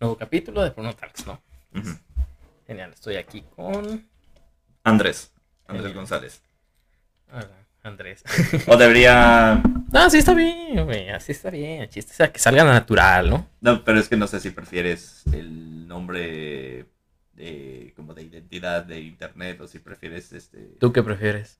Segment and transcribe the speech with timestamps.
[0.00, 1.40] nuevo capítulo de Porno Talks, ¿no?
[2.66, 4.08] Genial, estoy aquí con
[4.84, 5.32] Andrés.
[5.66, 5.94] Andrés Genial.
[5.94, 6.42] González.
[7.32, 8.22] Hola, Andrés.
[8.68, 9.60] O debería.
[9.90, 11.82] No, sí está bien, güey, así está bien.
[11.82, 13.48] El chiste es que salga natural, ¿no?
[13.60, 16.86] No, pero es que no sé si prefieres el nombre
[17.34, 20.76] de como de identidad de internet o si prefieres este.
[20.78, 21.58] ¿Tú qué prefieres?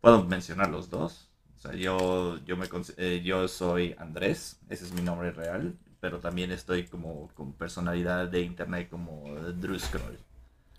[0.00, 1.30] Puedo mencionar los dos.
[1.56, 2.66] O sea, yo, yo, me,
[2.98, 5.74] eh, yo soy Andrés, ese es mi nombre real,
[6.06, 9.24] pero también estoy como con personalidad de internet como
[9.56, 10.16] Drew Scroll.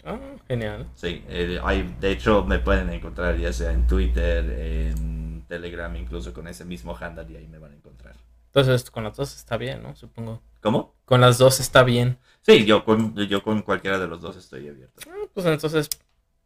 [0.05, 0.88] Ah, genial.
[0.95, 6.34] Sí, eh, hay, de hecho me pueden encontrar ya sea en Twitter, en Telegram, incluso
[6.34, 8.16] con ese mismo handle y ahí me van a encontrar.
[8.45, 9.98] Entonces, con las dos está bien, ¿no?
[9.98, 10.41] Supongo.
[10.62, 10.95] ¿Cómo?
[11.04, 12.18] Con las dos está bien.
[12.41, 15.02] Sí, yo con, yo con cualquiera de los dos estoy abierto.
[15.09, 15.90] Ah, pues entonces,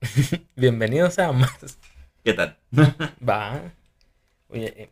[0.55, 1.77] bienvenidos a más.
[2.23, 2.58] ¿Qué tal?
[3.30, 3.61] Va.
[4.50, 4.91] Oye, eh,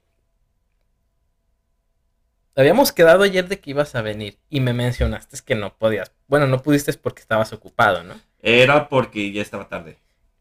[2.61, 6.11] habíamos quedado ayer de que ibas a venir y me mencionaste que no podías.
[6.27, 8.19] Bueno, no pudiste porque estabas ocupado, ¿no?
[8.41, 9.97] Era porque ya estaba tarde.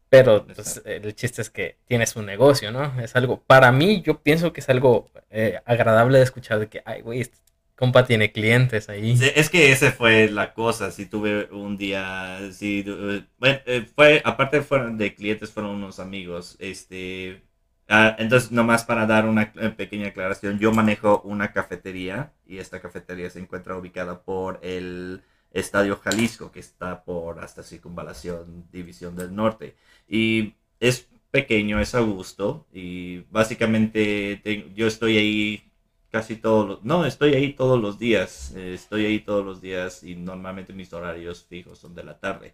[0.09, 2.99] Pero pues, el chiste es que tienes un negocio, ¿no?
[2.99, 6.81] Es algo, para mí, yo pienso que es algo eh, agradable de escuchar de que,
[6.85, 7.37] ay, güey, este
[7.79, 9.15] compa tiene clientes ahí.
[9.15, 13.87] Sí, Es que esa fue la cosa, si tuve un día, si, eh, bueno, eh,
[13.95, 17.41] fue, aparte fueron de clientes, fueron unos amigos, este,
[17.89, 22.79] ah, entonces nomás para dar una eh, pequeña aclaración, yo manejo una cafetería y esta
[22.81, 29.35] cafetería se encuentra ubicada por el Estadio Jalisco, que está por hasta Circunvalación División del
[29.35, 29.75] Norte,
[30.07, 35.63] y es pequeño, es a gusto, y básicamente te- yo estoy ahí
[36.11, 36.83] casi todos los...
[36.83, 38.53] No, estoy ahí todos los días.
[38.55, 42.53] eh, estoy ahí todos los días y normalmente mis horarios fijos son de la tarde.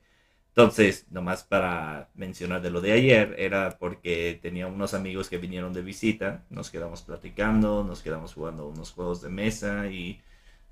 [0.57, 5.73] Entonces, nomás para mencionar de lo de ayer, era porque tenía unos amigos que vinieron
[5.73, 10.21] de visita, nos quedamos platicando, nos quedamos jugando unos juegos de mesa y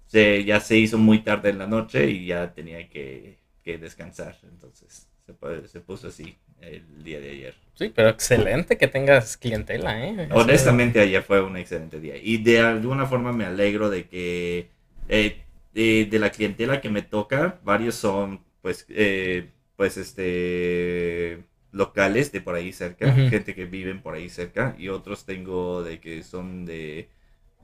[0.05, 4.37] se, ya se hizo muy tarde en la noche y ya tenía que, que descansar.
[4.43, 7.55] Entonces, se, se puso así el día de ayer.
[7.75, 10.29] Sí, pero excelente que tengas clientela, ¿eh?
[10.31, 12.15] Honestamente, ayer fue un excelente día.
[12.15, 14.69] Y de alguna forma me alegro de que
[15.09, 15.41] eh,
[15.73, 19.49] de, de la clientela que me toca, varios son, pues, eh,
[19.83, 23.27] pues, este, locales de por ahí cerca, Ujú.
[23.29, 27.09] gente que viven por ahí cerca, y otros tengo de que son de,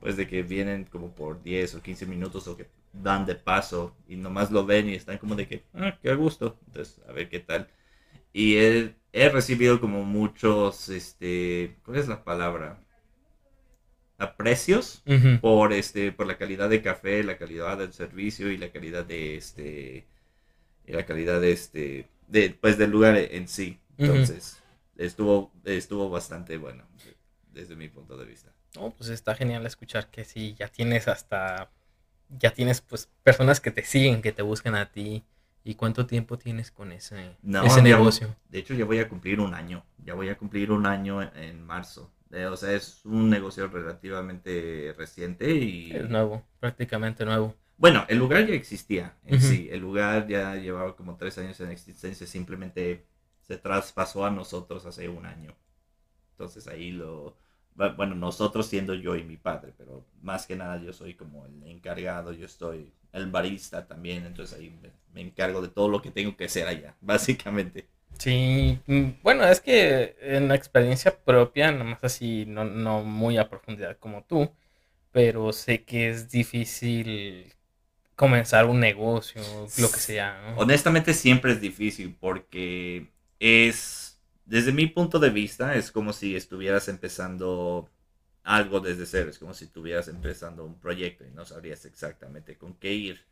[0.00, 3.96] pues, de que vienen como por 10 o 15 minutos o que dan de paso
[4.06, 7.30] y nomás lo ven y están como de que, ah, qué gusto, entonces, a ver
[7.30, 7.68] qué tal.
[8.32, 12.80] Y he, he recibido como muchos, este, ¿cuál es la palabra?
[14.18, 15.40] Aprecios Ujú.
[15.40, 19.36] por este, por la calidad de café, la calidad del servicio y la calidad de
[19.36, 20.06] este,
[20.90, 23.78] y la calidad de este, de, pues del lugar en sí.
[23.96, 24.60] Entonces,
[24.96, 26.84] estuvo, estuvo bastante bueno
[27.52, 28.52] desde mi punto de vista.
[28.74, 31.70] No, pues está genial escuchar que sí, ya tienes hasta,
[32.28, 35.24] ya tienes pues personas que te siguen, que te buscan a ti.
[35.62, 38.34] ¿Y cuánto tiempo tienes con ese, No, ese ya- negocio?
[38.48, 39.84] De hecho, ya voy a cumplir un año.
[40.02, 42.10] Ya voy a cumplir un año en, en marzo.
[42.32, 45.92] Eh, o sea, es un negocio relativamente reciente y...
[45.92, 47.54] Es nuevo, prácticamente nuevo.
[47.80, 49.68] Bueno, el lugar ya existía en sí.
[49.72, 52.26] El lugar ya llevaba como tres años en existencia.
[52.28, 53.06] Simplemente
[53.42, 55.56] se traspasó a nosotros hace un año.
[56.32, 57.36] Entonces ahí lo...
[57.76, 61.46] bu- Bueno, nosotros siendo yo y mi padre, pero más que nada yo soy como
[61.46, 66.02] el encargado, yo estoy el barista también, entonces ahí me, me encargo de todo lo
[66.02, 67.88] que tengo que hacer allá, básicamente.
[68.18, 73.38] Sí, mm, bueno, es que en la experiencia propia, nada más así, no, no muy
[73.38, 74.50] a profundidad como tú,
[75.12, 77.54] pero sé que es difícil
[78.20, 79.40] comenzar un negocio,
[79.78, 80.52] lo que sea.
[80.58, 83.08] Honestamente siempre es difícil porque
[83.38, 87.88] es, desde mi punto de vista, es como si estuvieras empezando
[88.44, 92.74] algo desde cero, es como si estuvieras empezando un proyecto y no sabrías exactamente con
[92.74, 93.24] qué ir.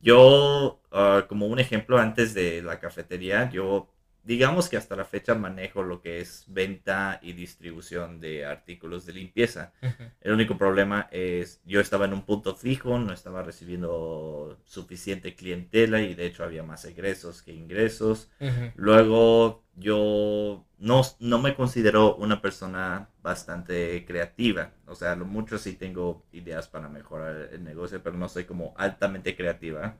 [0.00, 3.92] Yo, ah, como un ejemplo, antes de la cafetería, yo
[4.22, 9.12] digamos que hasta la fecha manejo lo que es venta y distribución de artículos de
[9.14, 9.72] limpieza.
[10.20, 16.02] El único problema es, yo estaba en un punto fijo, no estaba recibiendo suficiente clientela
[16.02, 18.30] y de hecho había más egresos que ingresos.
[18.74, 24.72] Luego yo no, no me considero una persona bastante creativa.
[24.86, 28.74] O sea, lo mucho sí tengo ideas para mejorar el negocio, pero no soy como
[28.76, 29.96] altamente creativa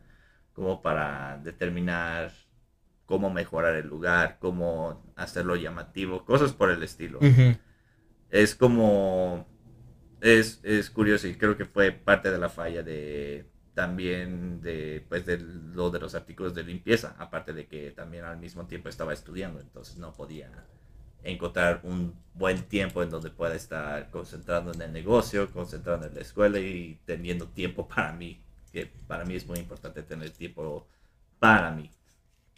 [0.53, 2.33] como para determinar
[3.11, 7.57] cómo mejorar el lugar, cómo hacerlo llamativo, cosas por el estilo Ujú.
[8.31, 9.47] es como
[10.21, 15.27] es, es curioso y creo que fue parte de la falla de también de pues
[15.27, 19.13] de lo de los artículos de limpieza aparte de que también al mismo tiempo estaba
[19.13, 20.51] estudiando entonces no podía
[21.23, 26.21] encontrar un buen tiempo en donde pueda estar concentrado en el negocio concentrado en la
[26.21, 28.43] escuela y teniendo tiempo para mí
[28.73, 30.87] que para mí es muy importante tener tiempo
[31.41, 31.91] para mí.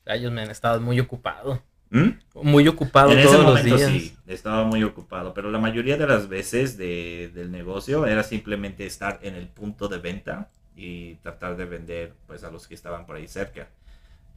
[0.06, 1.62] Ellos me han estado muy ocupado.
[1.90, 2.08] ¿Mm?
[2.43, 3.82] Muy ocupado En ese todos los días.
[3.82, 8.87] sí, estaba muy ocupado, pero la mayoría de las veces de- del negocio era simplemente
[8.87, 13.04] estar en el punto de venta y tratar de vender pues a los que estaban
[13.04, 13.69] por ahí cerca.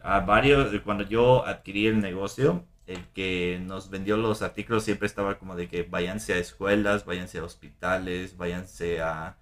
[0.03, 5.39] A varios, cuando yo adquirí el negocio, el que nos vendió los artículos siempre estaba
[5.39, 9.37] como de que váyanse a escuelas, váyanse a hospitales, váyanse a,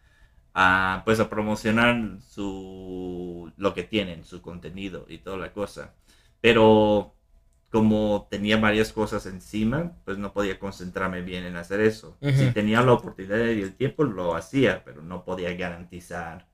[0.54, 5.94] a pues a promocionar su lo que tienen, su contenido y toda la cosa.
[6.44, 7.16] Pero
[7.72, 12.20] como tenía varias cosas encima, pues no podía concentrarme bien en hacer eso.
[12.32, 16.48] Si tenía la oportunidad y el tiempo, lo hacía, pero no podía garantizar.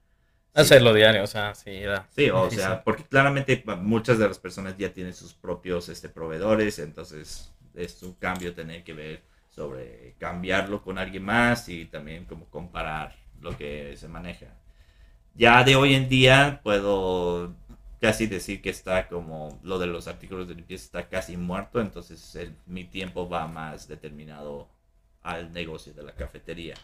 [0.54, 0.64] Sí.
[0.64, 2.50] Hacerlo diario, o sea, sí, era Sí, o difícil.
[2.50, 8.02] sea, porque claramente muchas de las personas ya tienen sus propios este, proveedores, entonces es
[8.04, 13.56] un cambio tener que ver sobre cambiarlo con alguien más y también como comparar lo
[13.58, 14.48] que se maneja.
[15.36, 17.56] Ya de hoy en día puedo
[18.02, 22.36] casi decir que está como lo de los artículos de limpieza está casi muerto, entonces
[22.36, 24.70] el- mi tiempo va más determinado
[25.22, 26.76] al negocio de la cafetería.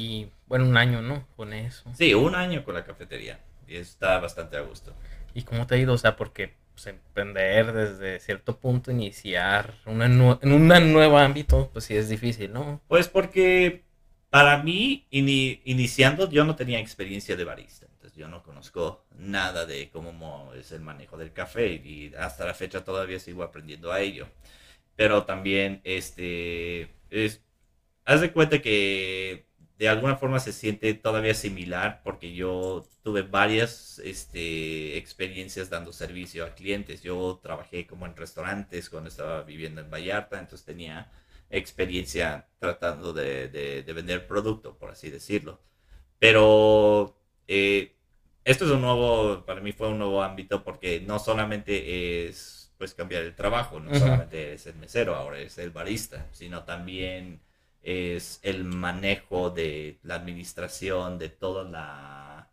[0.00, 1.26] Y bueno, un año, ¿no?
[1.36, 1.84] Con eso.
[1.94, 4.92] Sí, un año con la cafetería y está bastante a gusto.
[5.34, 5.92] ¿Y cómo te ha ido?
[5.94, 10.20] O sea, porque pues, emprender desde cierto punto, iniciar una en
[10.52, 12.80] un nuevo ámbito, pues sí es difícil, ¿no?
[12.88, 13.84] Pues porque
[14.30, 17.86] para mí, ini- iniciando, yo no tenía experiencia de barista.
[18.16, 22.54] Yo no conozco nada de cómo mo- es el manejo del café y hasta la
[22.54, 24.28] fecha todavía sigo aprendiendo a ello.
[24.96, 27.42] Pero también, este, es,
[28.04, 29.46] haz de cuenta que
[29.78, 36.44] de alguna forma se siente todavía similar porque yo tuve varias este, experiencias dando servicio
[36.46, 37.02] a clientes.
[37.02, 41.10] Yo trabajé como en restaurantes cuando estaba viviendo en Vallarta, entonces tenía
[41.50, 45.60] experiencia tratando de, de- de vender producto, por así decirlo.
[46.18, 47.18] Pero
[47.48, 47.95] eh,
[48.46, 52.94] esto es un nuevo, para mí fue un nuevo ámbito porque no solamente es pues
[52.94, 57.40] cambiar el trabajo, no solamente es el mesero, ahora es el barista, sino también
[57.82, 62.48] es el manejo de la administración, de toda la,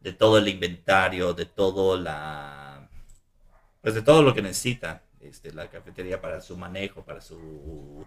[0.00, 2.86] de todo el inventario, de todo la,
[3.80, 8.04] pues de todo lo que necesita este, la cafetería para su manejo, para su,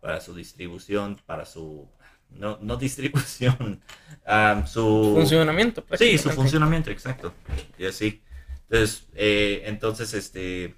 [0.00, 1.88] para su distribución, para su,
[2.36, 3.80] no, no distribución,
[4.26, 7.34] ah, su Funcionamiento, Sí, su funcionamiento, exacto.
[7.78, 8.22] Y así.
[8.68, 10.74] Entonces, eh, entonces, este,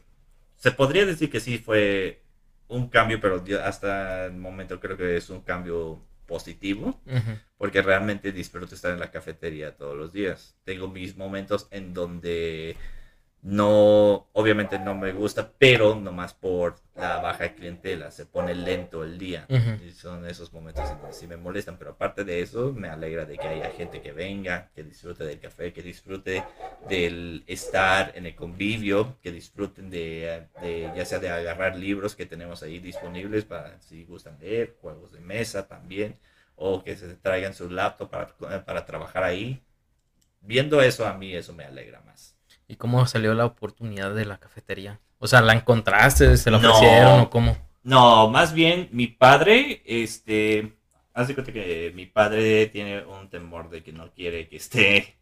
[0.56, 2.22] se podría decir que sí fue
[2.68, 7.00] un cambio, pero hasta el momento creo que es un cambio positivo,
[7.58, 10.56] porque realmente disfruto estar en la cafetería todos los días.
[10.64, 12.76] Tengo mis momentos en donde
[13.44, 19.18] no, obviamente no me gusta, pero nomás por la baja clientela, se pone lento el
[19.18, 19.46] día.
[19.84, 23.26] Y son esos momentos en donde sí me molestan, pero aparte de eso, me alegra
[23.26, 26.42] de que haya gente que venga, que disfrute del café, que disfrute
[26.88, 32.24] del estar en el convivio, que disfruten de, de ya sea de agarrar libros que
[32.24, 36.18] tenemos ahí disponibles para si gustan leer, juegos de mesa también,
[36.56, 39.62] o que se traigan su laptop para, para trabajar ahí.
[40.40, 42.33] Viendo eso a mí, eso me alegra más.
[42.68, 45.00] ¿Y cómo salió la oportunidad de la cafetería?
[45.18, 46.36] O sea, ¿la encontraste?
[46.36, 46.68] ¿Se la No.
[46.68, 47.56] ofrecieron o cómo?
[47.82, 50.72] No, más bien mi padre, este,
[51.12, 55.16] haz de cuenta que mi padre tiene un temor de que no quiere que esté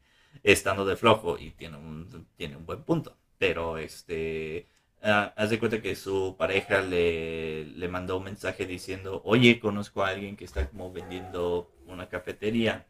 [0.44, 4.69] estando de flojo y tiene un, tiene un buen punto, pero este,
[5.03, 10.05] ah, haz de cuenta que su pareja le, le mandó un mensaje diciendo, oye, conozco
[10.05, 12.87] a alguien que está como vendiendo una cafetería,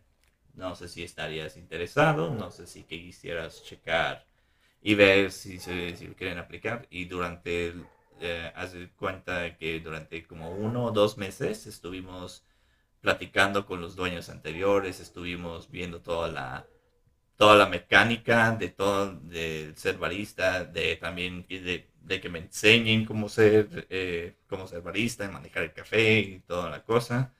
[0.54, 4.26] no sé si estarías interesado, no sé si quisieras checar
[4.82, 7.74] y ver si, se, si quieren aplicar y durante
[8.20, 12.44] eh, haz de cuenta que durante como uno o dos meses estuvimos
[13.00, 16.66] platicando con los dueños anteriores, estuvimos viendo toda la
[17.36, 23.04] toda la mecánica de todo de ser barista, de también de, de que me enseñen
[23.04, 27.34] cómo ser eh, cómo ser barista, manejar el café y toda la cosa.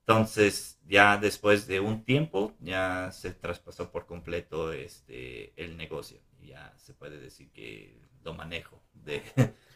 [0.00, 6.20] Entonces, ya después de un tiempo, ya se traspasó por completo este el negocio.
[6.46, 9.22] Ya se puede decir que lo manejo de,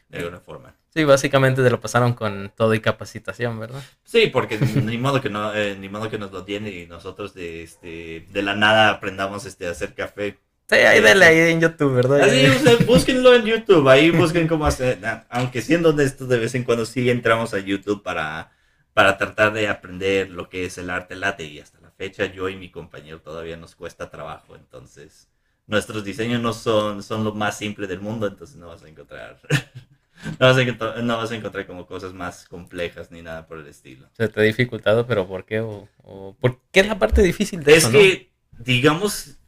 [0.09, 0.75] de alguna forma.
[0.95, 3.83] Sí, básicamente te lo pasaron con todo y capacitación, ¿verdad?
[4.03, 7.35] Sí, porque ni modo que no, eh, ni modo que nos lo den y nosotros
[7.35, 10.39] de este de la nada aprendamos este a hacer café.
[10.69, 12.21] Sí, ahí dale ahí en YouTube, ¿verdad?
[12.21, 16.55] Así, o sea, búsquenlo en YouTube, ahí busquen cómo hacer, aunque siendo honestos de vez
[16.55, 18.53] en cuando sí entramos a YouTube para
[18.93, 22.49] para tratar de aprender lo que es el arte latte y hasta la fecha yo
[22.49, 25.30] y mi compañero todavía nos cuesta trabajo, entonces
[25.71, 29.41] nuestros diseños no son son lo más simple del mundo, entonces no vas a encontrar
[30.41, 33.67] no vas a no vas a encontrar como cosas más complejas ni nada por el
[33.69, 34.09] estilo.
[34.13, 35.59] Se te ha dificultado, pero ¿por qué?
[35.61, 37.99] O, o- ¿Por qué es la parte difícil de Es eso, no?
[37.99, 39.39] que, digamos,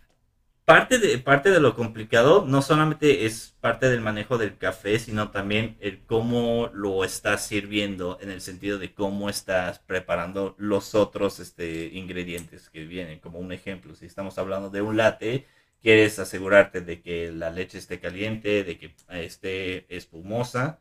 [0.64, 5.30] parte de, parte de lo complicado no solamente es parte del manejo del café, sino
[5.30, 11.40] también el cómo lo estás sirviendo en el sentido de cómo estás preparando los otros
[11.40, 13.20] este, ingredientes que vienen.
[13.20, 15.46] Como un ejemplo, si estamos hablando de un latte,
[15.82, 20.80] quieres asegurarte de que la leche esté caliente, de que esté espumosa.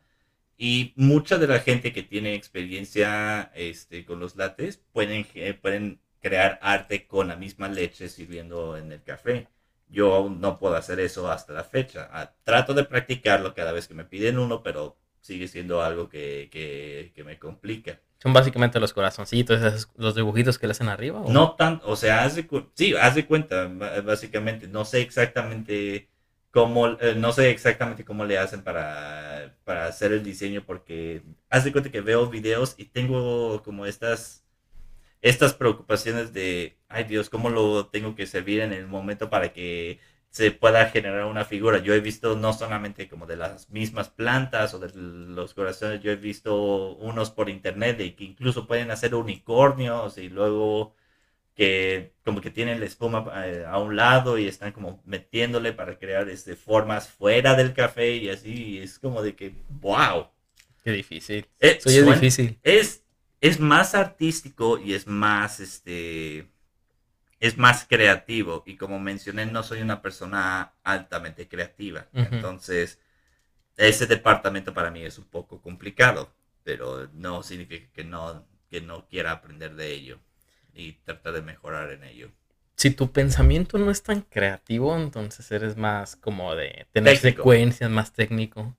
[0.58, 5.25] Y mucha de la gente que tiene experiencia este, con los lates pueden,
[5.62, 9.48] pueden crear arte con la misma leche sirviendo en el café.
[9.89, 12.10] Yo aún no puedo hacer eso hasta la fecha.
[12.13, 16.50] Ah, trato de practicarlo cada vez que me piden uno, pero sigue siendo algo que,
[16.51, 18.00] que, me complica.
[18.22, 21.24] Son básicamente los corazoncitos, los dibujitos que le hacen arriba.
[21.28, 23.68] No tanto, o sea, haz de, sí, haz de cuenta,
[24.04, 24.68] básicamente.
[24.68, 26.08] No sé exactamente
[26.51, 31.63] cómo, eh, no sé exactamente cómo le hacen para, para hacer el diseño, porque haz
[31.63, 34.46] de cuenta que veo videos y tengo como estas
[35.22, 40.00] estas preocupaciones de, ay Dios, ¿cómo lo tengo que servir en el momento para que
[40.32, 41.78] se pueda generar una figura?
[41.80, 46.12] Yo he visto no solamente como de las mismas plantas o de los corazones, yo
[46.12, 50.96] he visto unos por internet de que incluso pueden hacer unicornios y luego
[51.56, 56.00] que como que tienen la espuma eh, a un lado y están como metiéndole para
[56.00, 60.28] crear este, formas fuera del café y así, es como de que, wow.
[60.84, 61.46] Qué difícil.
[61.60, 62.58] Eh, Eso es difícil.
[62.64, 63.02] Es
[63.42, 66.48] es más artístico y es más, este,
[67.41, 68.63] es más creativo.
[68.65, 72.07] Y como mencioné, no soy una persona altamente creativa.
[72.13, 73.00] Entonces,
[73.75, 76.33] ese departamento para mí es un poco complicado,
[76.63, 80.19] pero no significa que no, que no quiera aprender de ello
[80.74, 82.31] y tratar de mejorar en ello.
[82.75, 88.13] Si tu pensamiento no es tan creativo, entonces eres más como de tener secuencias, más
[88.13, 88.75] técnico.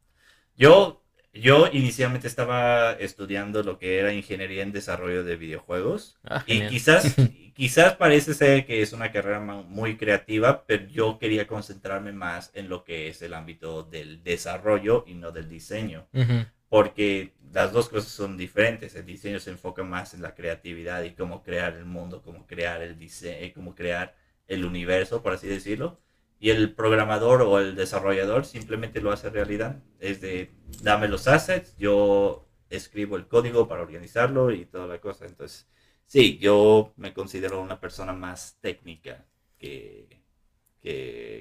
[0.56, 1.01] Yo
[1.34, 6.18] yo inicialmente estaba estudiando lo que era ingeniería en desarrollo de videojuegos.
[6.24, 7.14] Ah, y quizás,
[7.54, 12.68] quizás parece ser que es una carrera muy creativa, pero yo quería concentrarme más en
[12.68, 16.06] lo que es el ámbito del desarrollo y no del diseño,
[16.68, 18.94] porque las dos cosas son diferentes.
[18.94, 22.82] El diseño se enfoca más en la creatividad y cómo crear el mundo, cómo crear
[22.82, 24.14] el diseño, cómo crear
[24.48, 25.98] el universo, por así decirlo
[26.42, 29.80] y el programador o el desarrollador simplemente lo hace realidad.
[30.00, 30.50] Es de,
[30.82, 35.24] dame los assets, yo escribo el código para organizarlo y toda la cosa.
[35.24, 35.68] Entonces,
[36.04, 39.24] sí, yo me considero una persona más técnica
[39.56, 40.20] que,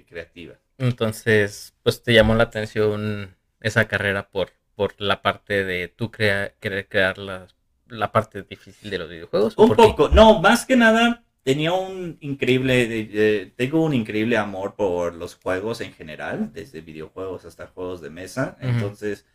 [0.08, 0.60] creativa.
[0.78, 6.88] Entonces, pues te llamó la atención esa carrera por, por la parte de tú querer
[6.88, 7.48] crear la,
[7.88, 9.58] la parte difícil de los videojuegos.
[9.58, 15.36] Un poco, no, más que nada tenía un increíble, tengo un increíble amor por los
[15.36, 18.58] juegos en general, desde videojuegos hasta juegos de mesa.
[18.62, 19.26] Entonces,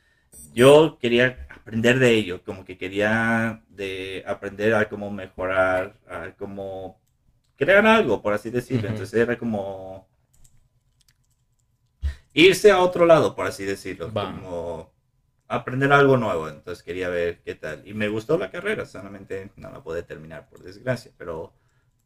[0.52, 7.00] yo quería aprender de ello, como que quería de aprender a cómo mejorar, a cómo
[7.56, 8.88] crear algo, por así decirlo.
[8.88, 10.08] Entonces era como
[12.32, 14.92] irse a otro lado, por así decirlo, como
[15.48, 16.48] aprender algo nuevo.
[16.48, 17.86] Entonces quería ver qué tal.
[17.86, 21.52] Y me gustó la carrera, solamente no la pude terminar por desgracia, pero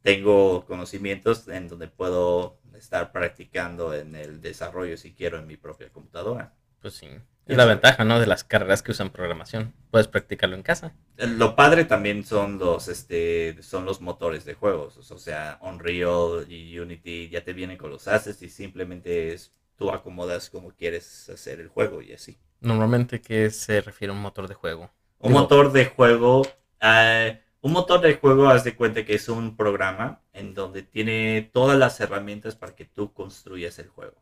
[0.02, 5.90] tengo conocimientos en donde puedo estar practicando en el desarrollo si quiero en mi propia
[5.90, 6.54] computadora.
[6.80, 7.08] Pues sí.
[7.46, 8.20] Es la ventaja, ¿no?
[8.20, 9.74] De las carreras que usan programación.
[9.90, 10.94] Puedes practicarlo en casa.
[11.16, 15.10] Lo padre también son los, este, son los motores de juegos.
[15.10, 19.90] O sea, Unreal y Unity ya te vienen con los assets y simplemente es, tú
[19.90, 22.38] acomodas como quieres hacer el juego y así.
[22.60, 24.90] Normalmente, ¿qué se refiere a un motor de juego?
[25.18, 26.42] Un motor de juego...
[26.82, 31.50] Uh, un motor de juego, haz de cuenta que es un programa en donde tiene
[31.52, 34.16] todas las herramientas para que tú construyas el juego.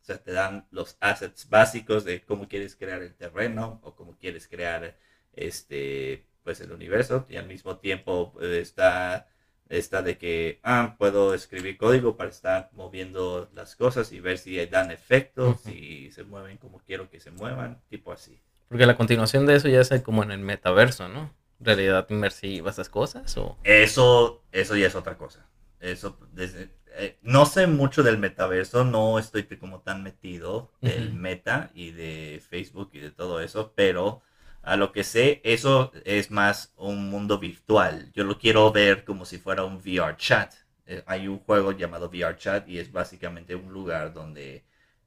[0.00, 4.16] O sea, te dan los assets básicos de cómo quieres crear el terreno o cómo
[4.16, 4.96] quieres crear
[5.32, 9.28] este pues el universo y al mismo tiempo eh, está
[9.68, 14.64] está de que ah, puedo escribir código para estar moviendo las cosas y ver si
[14.66, 18.40] dan efectos, si se mueven como quiero que se muevan, tipo así.
[18.68, 21.32] Porque la continuación de eso ya es como en el metaverso, ¿no?
[21.60, 23.36] Realidad inmersiva, esas cosas?
[23.36, 23.58] O?
[23.64, 25.46] Eso, eso ya es otra cosa.
[25.80, 31.70] Eso, desde, eh, no sé mucho del metaverso, no estoy como tan metido del meta
[31.74, 34.22] y de Facebook y de todo eso, pero
[34.62, 38.10] a lo que sé, eso es más un mundo virtual.
[38.12, 40.52] Yo lo quiero ver como si fuera un VR chat.
[40.86, 44.64] Eh, hay un juego llamado VR chat y es básicamente un lugar donde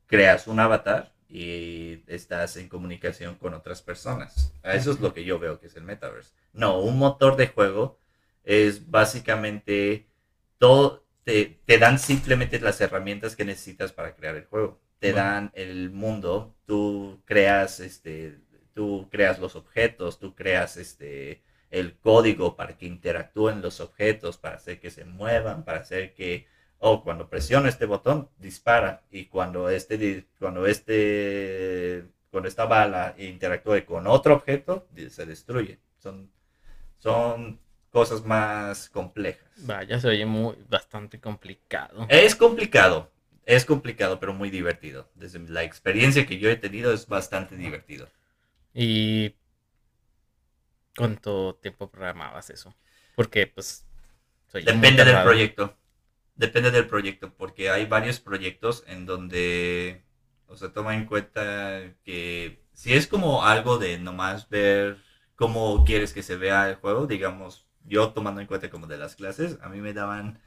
[0.08, 4.54] creas un avatar y estás en comunicación con otras personas.
[4.62, 6.32] Eso es lo que yo veo que es el metaverse.
[6.54, 7.98] No, un motor de juego
[8.44, 10.06] es básicamente
[10.60, 14.80] todo, te, dan simplemente las herramientas que necesitas para crear el juego.
[15.00, 18.38] Te dan el mundo, tú creas este,
[18.76, 24.58] tú creas los objetos, tú creas este el código para que interactúen los objetos, para
[24.58, 26.46] hacer que se muevan, para hacer que
[26.86, 29.04] oh, cuando presiono este botón, dispara.
[29.10, 35.80] Y cuando este, cuando este, cuando esta bala interactúe con otro objeto, se destruye.
[36.00, 36.30] Son,
[37.00, 37.60] son
[37.90, 39.48] cosas más complejas.
[39.66, 42.06] Vaya, se oye muy, bastante complicado.
[42.10, 43.10] Es complicado,
[43.46, 45.10] es complicado, pero muy divertido.
[45.16, 48.10] Desde la experiencia que yo he tenido es bastante divertido.
[48.74, 49.36] ¿Y
[50.98, 52.76] cuánto tiempo programabas eso?
[53.16, 53.86] Porque, pues,
[54.52, 55.78] Depende del proyecto.
[56.36, 60.04] Depende del proyecto, porque hay varios proyectos en donde,
[60.48, 64.98] o sea, toma en cuenta que si es como algo de nomás ver
[65.36, 69.16] cómo quieres que se vea el juego, digamos, yo tomando en cuenta como de las
[69.16, 70.40] clases, a mí me daban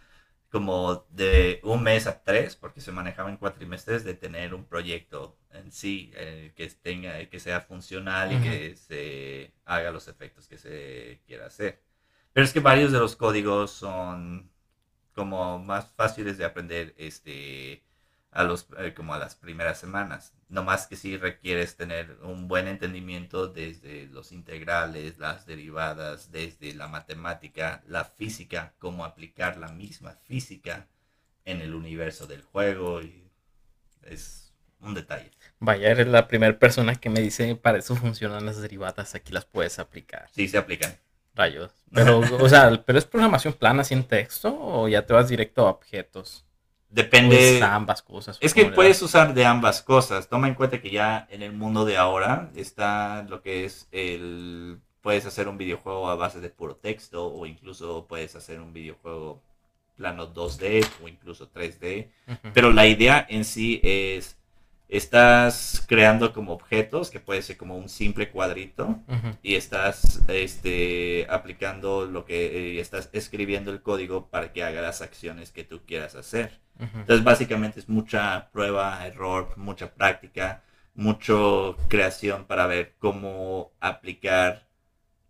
[0.51, 5.71] como de un mes a tres, porque se manejaban cuatrimestres de tener un proyecto en
[5.73, 11.21] sí eh, que tenga, que sea funcional y que se haga los efectos que se
[11.27, 11.83] quiera hacer.
[12.33, 14.51] Pero es que varios de los códigos son
[15.17, 17.83] como más fáciles de aprender este
[18.31, 20.35] a los eh, como a las primeras semanas.
[20.51, 26.75] No más que si requieres tener un buen entendimiento desde los integrales, las derivadas, desde
[26.75, 30.87] la matemática, la física, cómo aplicar la misma física
[31.47, 33.31] en el universo del juego y
[34.03, 35.31] es un detalle.
[35.59, 39.47] Vaya, eres la primera persona que me dice para eso funcionan las derivadas, aquí las
[39.47, 40.29] puedes aplicar.
[40.33, 40.95] Sí, se aplican.
[41.37, 41.71] Rayos.
[41.93, 45.71] Pero, o sea, ¿pero es programación plana sin texto o ya te vas directo a
[45.71, 46.45] objetos?
[46.89, 47.37] Depende.
[47.37, 48.39] de ambas cosas.
[48.41, 50.29] Es que puedes usar de ambas cosas.
[50.29, 54.81] Toma en cuenta que ya en el mundo de ahora está lo que es el.
[55.03, 59.43] Puedes hacer un videojuego a base de puro texto o incluso puedes hacer un videojuego
[59.97, 62.09] plano 2D o incluso 3D.
[62.55, 64.39] Pero la idea en sí es
[64.89, 69.03] estás creando como objetos, que puede ser como un simple cuadrito,
[69.43, 75.03] y estás este, aplicando lo que eh, estás escribiendo el código para que haga las
[75.03, 76.61] acciones que tú quieras hacer.
[76.79, 80.63] Entonces, básicamente es mucha prueba, error, mucha práctica,
[80.95, 84.67] mucho creación para ver cómo aplicar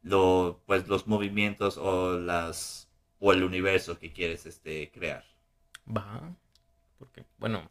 [0.03, 2.87] lo, pues, los movimientos o las
[3.19, 5.25] o el universo que quieres este, crear.
[5.89, 6.35] Va,
[6.99, 7.71] porque, bueno,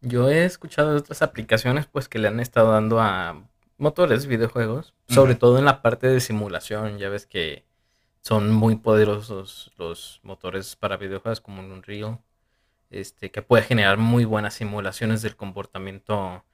[0.00, 3.42] yo he escuchado de otras aplicaciones pues que le han estado dando a
[3.78, 7.64] motores videojuegos, sobre todo en la parte de simulación, ya ves que
[8.20, 12.18] son muy poderosos los motores para videojuegos como un Unreal,
[12.90, 16.44] este, que puede generar muy buenas simulaciones del comportamiento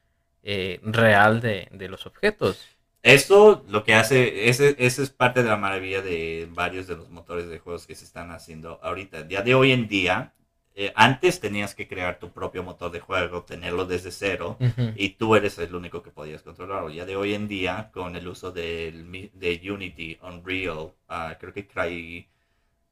[0.43, 2.69] eh, real de, los objetos.
[3.03, 7.49] Esto lo que hace, ese, es parte de la maravilla de varios de los motores
[7.49, 9.29] de juegos que se están haciendo ahorita.
[9.29, 10.33] Ya de hoy en día,
[10.77, 14.59] eh, antes tenías que crear tu propio motor de juego, tenerlo desde cero,
[14.97, 16.91] y tú eres el único que podías controlarlo.
[16.91, 21.69] Ya de hoy en día, con el uso de, de Unity, Unreal, ah, creo que
[21.69, 22.29] Cry,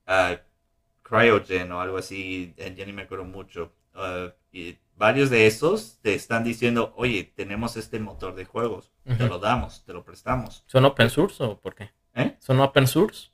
[0.07, 0.37] uh,
[1.03, 5.99] Cryogen o algo así, eh, ya ni me acuerdo mucho, ah, y varios de esos
[6.03, 10.63] te están diciendo, oye, tenemos este motor de juegos, te lo damos, te lo prestamos.
[10.67, 11.91] ¿Son open source o por qué?
[12.15, 12.37] ¿Eh?
[12.39, 13.32] ¿Son open source?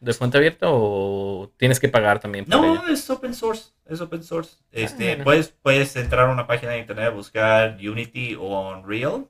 [0.00, 2.44] De fuente abierta o tienes que pagar también?
[2.48, 3.70] no, es open source.
[3.86, 4.56] Es open source.
[4.60, 9.28] Ah, este, puedes, puedes entrar a una página de internet, buscar Unity o Unreal.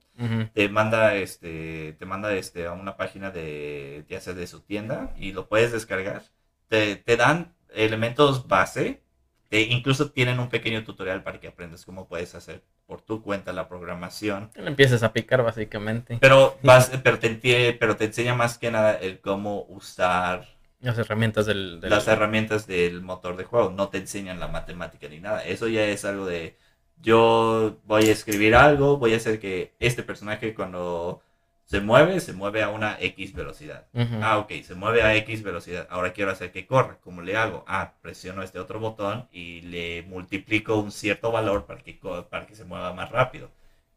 [0.55, 5.15] Te manda este, te manda este a una página de, ya sea de su tienda
[5.19, 6.23] y lo puedes descargar.
[6.69, 9.03] Te, te dan elementos base.
[9.51, 13.53] Te, incluso tienen un pequeño tutorial para que aprendas cómo puedes hacer por tu cuenta
[13.53, 14.51] la programación.
[14.55, 16.17] Lo empiezas a picar básicamente.
[16.21, 21.47] Pero, vas, pero, te, pero te enseña más que nada el cómo usar las herramientas
[21.47, 23.71] del, Las herramientas del motor de juego.
[23.71, 25.45] No te enseñan la matemática ni nada.
[25.45, 26.57] Eso ya es algo de...
[26.99, 31.21] Yo voy a escribir algo, voy a hacer que este personaje cuando
[31.67, 33.87] se mueve, se mueve a una X velocidad.
[34.23, 35.87] Ah, ok, se mueve a X velocidad.
[35.91, 36.99] Ahora quiero hacer que corra.
[37.03, 37.65] ¿Cómo le hago?
[37.67, 41.99] Ah, presiono este otro botón y le multiplico un cierto valor para que,
[42.31, 43.51] para que se mueva más rápido.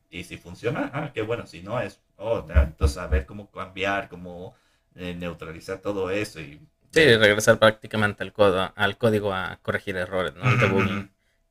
[0.09, 1.45] Y si funciona, ah, qué bueno.
[1.45, 4.55] Si no, es, oh, entonces a ver cómo cambiar, cómo
[4.95, 6.59] eh, neutralizar todo eso y
[6.91, 10.43] Sí, regresar prácticamente al, codo, al código a corregir errores, ¿no?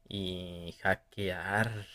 [0.09, 1.87] Y hackear.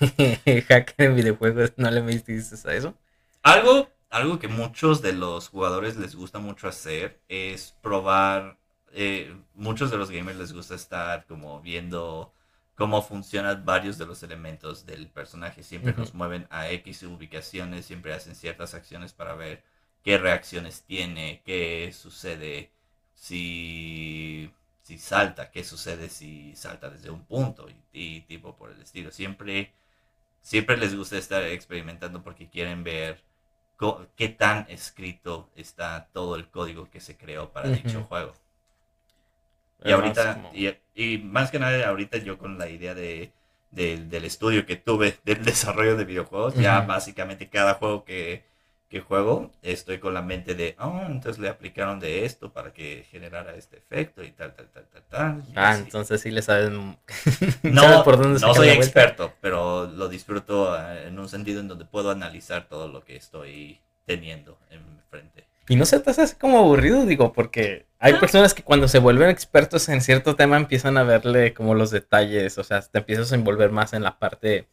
[0.00, 2.94] Hacker en videojuegos, ¿no le metiste a eso?
[3.42, 8.58] Algo, algo que muchos de los jugadores les gusta mucho hacer es probar.
[8.92, 12.32] Eh, muchos de los gamers les gusta estar como viendo
[12.74, 15.62] cómo funcionan varios de los elementos del personaje.
[15.62, 19.62] Siempre los mueven a X ubicaciones, siempre hacen ciertas acciones para ver
[20.08, 22.70] qué reacciones tiene, qué sucede
[23.12, 29.10] si, si salta, qué sucede si salta desde un punto y, tipo por el estilo.
[29.10, 29.74] Siempre,
[30.40, 33.22] siempre les gusta estar experimentando porque quieren ver
[34.16, 38.32] qué tan escrito está todo el código que se creó para dicho juego.
[39.84, 40.42] Y ahorita,
[40.94, 43.30] y, más que nada ahorita yo con la idea de,
[43.72, 48.48] del estudio que tuve del desarrollo de videojuegos, ya básicamente cada juego que,
[48.88, 53.04] que juego, estoy con la mente de, oh, entonces le aplicaron de esto para que
[53.10, 55.42] generara este efecto y tal, tal, tal, tal, tal.
[55.54, 56.70] Ah, entonces sí le sabes.
[57.62, 61.84] no, por dónde no soy experto, pero lo disfruto eh, en un sentido en donde
[61.84, 65.46] puedo analizar todo lo que estoy teniendo enfrente.
[65.68, 69.28] Y no se te hace como aburrido, digo, porque hay personas que cuando se vuelven
[69.28, 73.34] expertos en cierto tema empiezan a verle como los detalles, o sea, te empiezas a
[73.34, 74.66] envolver más en la parte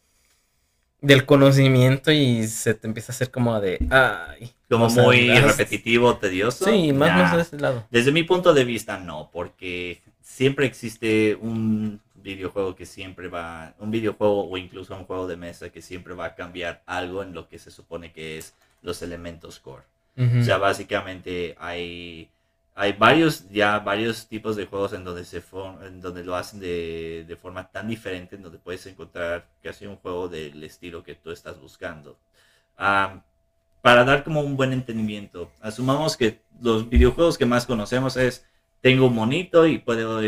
[1.00, 4.52] del conocimiento y se te empieza a hacer como de, ay.
[4.68, 6.64] Como muy repetitivo, tedioso.
[6.64, 7.86] Sí, más o menos de ese lado.
[7.90, 13.92] Desde mi punto de vista, no, porque siempre existe un videojuego que siempre va, un
[13.92, 17.48] videojuego o incluso un juego de mesa que siempre va a cambiar algo en lo
[17.48, 19.84] que se supone que es los elementos core.
[20.18, 22.30] O sea, básicamente hay
[22.78, 25.42] hay varios, ya varios tipos de juegos en donde se
[25.82, 29.96] en donde lo hacen de, de, forma tan diferente, en donde puedes encontrar casi un
[29.96, 32.18] juego del estilo que tú estás buscando.
[32.76, 38.44] para dar como un buen entendimiento, asumamos que los videojuegos que más conocemos es
[38.82, 40.20] tengo un monito y puedo,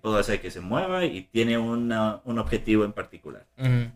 [0.00, 3.46] puedo hacer que se mueva y tiene una, un objetivo en particular.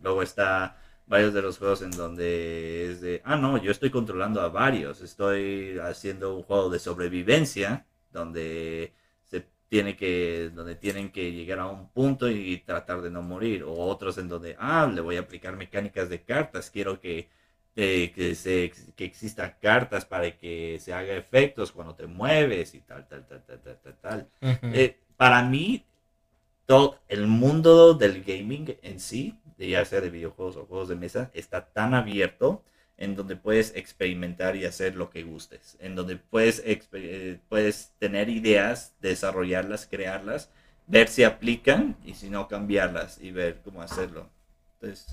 [0.03, 4.41] Luego está varios de los juegos en donde es de, ah, no, yo estoy controlando
[4.41, 8.93] a varios, estoy haciendo un juego de sobrevivencia donde
[9.25, 13.63] se tiene que, donde tienen que llegar a un punto y tratar de no morir,
[13.63, 17.29] o otros en donde, ah, le voy a aplicar mecánicas de cartas, quiero que,
[17.75, 23.07] que, se, que existan cartas para que se haga efectos cuando te mueves y tal,
[23.07, 24.29] tal, tal, tal, tal, tal.
[24.73, 25.85] Eh, para mí,
[26.65, 31.31] todo el mundo del gaming en sí, ya sea de videojuegos o juegos de mesa,
[31.33, 32.63] está tan abierto
[33.01, 38.29] en donde puedes experimentar y hacer lo que gustes, en donde puedes, eh, puedes tener
[38.29, 40.51] ideas, desarrollarlas, crearlas,
[40.85, 44.29] ver si aplican y si no cambiarlas y ver cómo hacerlo.
[44.75, 45.07] Entonces,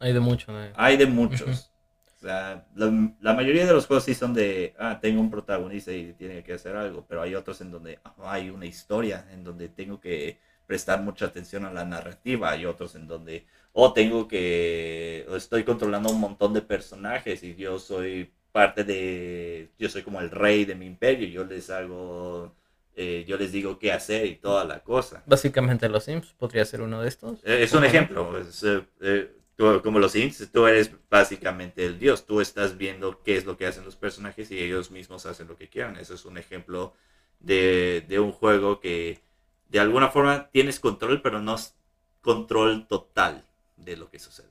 [0.00, 0.52] hay de muchos.
[0.74, 1.70] Hay de muchos.
[2.18, 6.14] o sea, la, mayoría de los juegos sí son de, ah, tengo un protagonista y
[6.14, 9.68] tiene que hacer algo, pero hay otros en donde ah, hay una historia, en donde
[9.68, 15.26] tengo que prestar mucha atención a la narrativa, hay otros en donde o tengo que,
[15.34, 20.30] estoy controlando un montón de personajes y yo soy parte de, yo soy como el
[20.30, 22.54] rey de mi imperio, yo les hago,
[22.94, 25.22] eh, yo les digo qué hacer y toda la cosa.
[25.26, 27.38] Básicamente los Sims podría ser uno de estos.
[27.44, 28.30] Eh, es un ejemplo,
[29.00, 29.32] eh,
[29.82, 33.66] como los Sims, tú eres básicamente el dios, tú estás viendo qué es lo que
[33.66, 35.96] hacen los personajes y ellos mismos hacen lo que quieran.
[35.96, 36.92] Eso es un ejemplo
[37.40, 39.20] de, de un juego que
[39.70, 41.74] de alguna forma tienes control, pero no es
[42.20, 43.46] control total
[43.84, 44.48] de lo que sucede.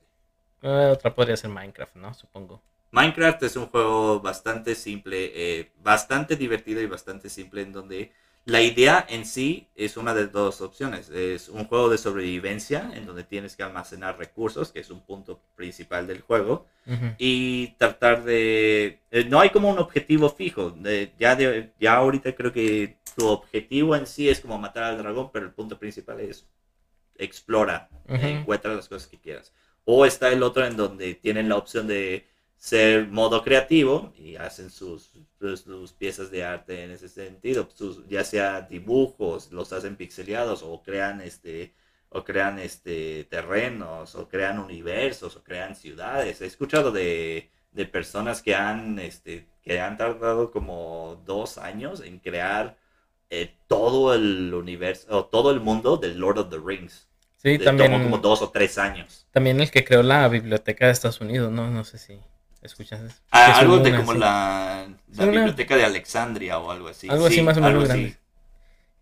[0.62, 2.14] Eh, otra podría ser Minecraft, ¿no?
[2.14, 2.62] Supongo.
[2.92, 8.12] Minecraft es un juego bastante simple, eh, bastante divertido y bastante simple en donde
[8.46, 11.10] la idea en sí es una de dos opciones.
[11.10, 15.40] Es un juego de sobrevivencia en donde tienes que almacenar recursos, que es un punto
[15.56, 16.66] principal del juego,
[17.18, 19.00] y tratar de...
[19.12, 20.76] Eh, no hay como un objetivo fijo.
[21.20, 25.30] ya, de, ya ahorita creo que tu objetivo en sí es como matar al dragón,
[25.32, 26.46] pero el punto principal es
[27.24, 29.54] explora, encuentra las cosas que quieras.
[29.86, 34.70] O está el otro en donde tienen la opción de ser modo creativo y hacen
[34.70, 40.62] sus, sus, piezas de arte en ese sentido, sus, ya sea dibujos, los hacen pixeleados
[40.62, 41.74] o crean este
[42.10, 46.42] o crean este terrenos o crean universos o crean ciudades.
[46.42, 52.20] He escuchado de, de personas que han este que han tardado como dos años en
[52.20, 52.78] crear
[53.32, 57.08] eh, todo el universo o todo el mundo del Lord of the Rings.
[57.42, 57.92] Sí, también.
[58.04, 59.26] como dos o tres años.
[59.32, 61.70] También el que creó la biblioteca de Estados Unidos, ¿no?
[61.70, 62.20] No sé si
[62.62, 63.16] escuchas eso.
[63.32, 67.10] Ah, algo de como la, biblioteca de Alexandria o algo así.
[67.10, 68.18] Algo así más o menos grande.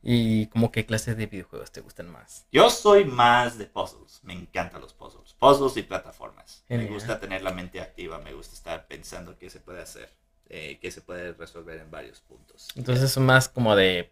[0.02, 2.46] ¿Y como qué clase de videojuegos te gustan más?
[2.54, 4.22] Yo soy más de puzzles.
[4.24, 5.34] Me encantan los puzzles.
[5.34, 6.64] Puzzles y plataformas.
[6.70, 8.20] Me gusta tener la mente activa.
[8.20, 10.10] Me gusta estar pensando qué se puede hacer.
[10.48, 12.70] Eh, qué se puede resolver en varios puntos.
[12.76, 14.12] Entonces, son más como de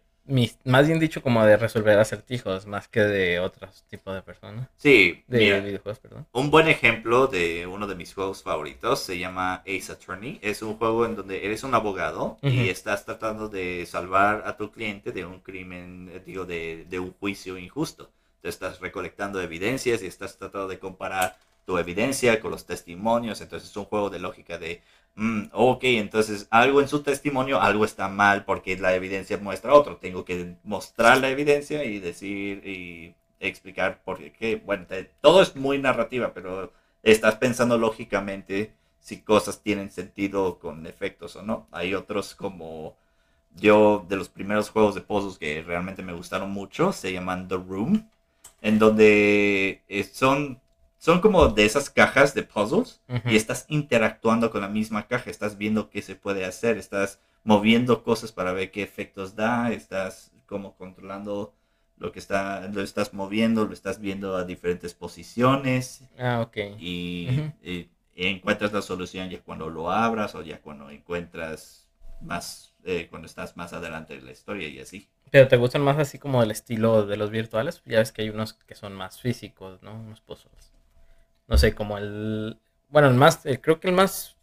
[0.64, 4.68] más bien dicho como de resolver acertijos más que de otros tipos de personas.
[4.76, 6.26] Sí, de videojuegos, perdón.
[6.32, 10.38] Un buen ejemplo de uno de mis juegos favoritos se llama Ace Attorney.
[10.42, 14.70] Es un juego en donde eres un abogado y estás tratando de salvar a tu
[14.70, 18.10] cliente de un crimen, eh, digo, de, de un juicio injusto.
[18.40, 21.36] Te estás recolectando evidencias y estás tratando de comparar
[21.66, 23.40] tu evidencia con los testimonios.
[23.40, 24.82] Entonces es un juego de lógica de
[25.16, 29.96] Mm, ok, entonces algo en su testimonio, algo está mal porque la evidencia muestra otro.
[29.96, 34.56] Tengo que mostrar la evidencia y decir y explicar por qué.
[34.56, 34.86] Bueno,
[35.20, 41.42] todo es muy narrativa, pero estás pensando lógicamente si cosas tienen sentido con efectos o
[41.42, 41.66] no.
[41.72, 42.96] Hay otros como
[43.56, 47.56] yo de los primeros juegos de puzzles que realmente me gustaron mucho se llaman The
[47.56, 48.08] Room,
[48.60, 50.60] en donde eh, son
[50.98, 55.56] son como de esas cajas de puzzles y estás interactuando con la misma caja, estás
[55.56, 60.76] viendo qué se puede hacer, estás moviendo cosas para ver qué efectos da, estás como
[60.76, 61.54] controlando
[61.98, 66.04] lo que está, lo estás moviendo, lo estás viendo a diferentes posiciones.
[66.18, 66.56] Ah, ok.
[66.78, 67.50] Y,
[68.14, 71.88] encuentras la solución ya cuando lo abras o ya cuando encuentras
[72.20, 75.08] más, eh, cuando estás más adelante en la historia y así.
[75.30, 78.30] Pero te gustan más así como el estilo de los virtuales, ya ves que hay
[78.30, 79.94] unos que son más físicos, ¿no?
[79.94, 80.72] Unos puzzles.
[81.48, 82.58] No sé, como el,
[82.88, 84.36] bueno, el más, creo que el más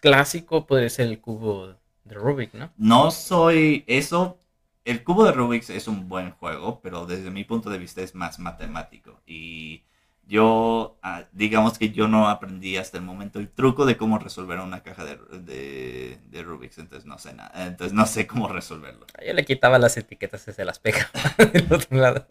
[0.00, 2.70] clásico puede ser el cubo de Rubik, ¿no?
[2.76, 4.38] No soy eso,
[4.84, 8.14] el cubo de Rubik es un buen juego, pero desde mi punto de vista es
[8.14, 9.20] más matemático.
[9.26, 9.82] Y
[10.26, 14.58] yo, ah, digamos que yo no aprendí hasta el momento el truco de cómo resolver
[14.60, 19.06] una caja de, de, de Rubik's, entonces no sé nada, entonces no sé cómo resolverlo.
[19.24, 21.10] Yo le quitaba las etiquetas y se las pegaba
[21.52, 22.26] del otro lado.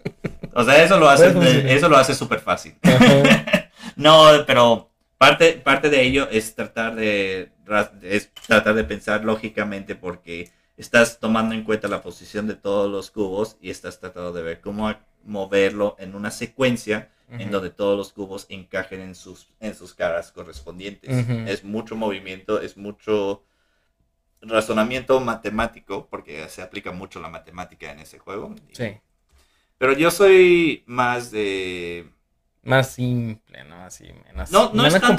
[0.54, 1.28] O sea, eso lo hace,
[1.74, 2.76] eso lo hace súper fácil.
[3.96, 7.52] No, pero parte, parte de ello es tratar de,
[8.02, 13.12] es tratar de pensar lógicamente porque estás tomando en cuenta la posición de todos los
[13.12, 18.12] cubos y estás tratando de ver cómo moverlo en una secuencia en donde todos los
[18.12, 21.26] cubos encajen en sus, en sus caras correspondientes.
[21.48, 23.44] Es mucho movimiento, es mucho
[24.42, 28.54] razonamiento matemático, porque se aplica mucho la matemática en ese juego.
[28.74, 28.98] Sí.
[29.78, 32.11] Pero yo soy más de...
[32.64, 33.84] Más simple, ¿no?
[33.84, 35.18] Así, menos, no, no es tan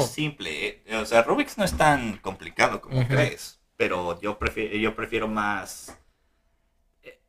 [0.00, 0.82] simple.
[0.84, 5.26] Eh, o sea, Rubik's no es tan complicado como crees pero yo prefiero, yo prefiero
[5.26, 5.98] más
[7.02, 7.20] eh,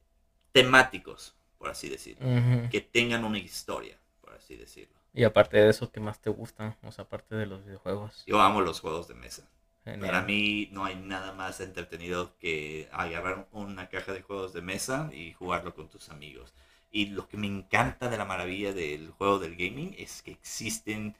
[0.51, 2.27] temáticos, por así decirlo,
[2.69, 4.95] que tengan una historia, por así decirlo.
[5.15, 6.77] Y aparte de eso, ¿qué más te gusta?
[6.83, 8.23] O sea, aparte de los videojuegos.
[8.27, 9.49] Yo amo los juegos de mesa.
[9.83, 15.09] Para mí no hay nada más entretenido que agarrar una caja de juegos de mesa
[15.11, 16.53] y jugarlo con tus amigos.
[16.93, 21.17] Y lo que me encanta de la maravilla del juego del gaming es que existen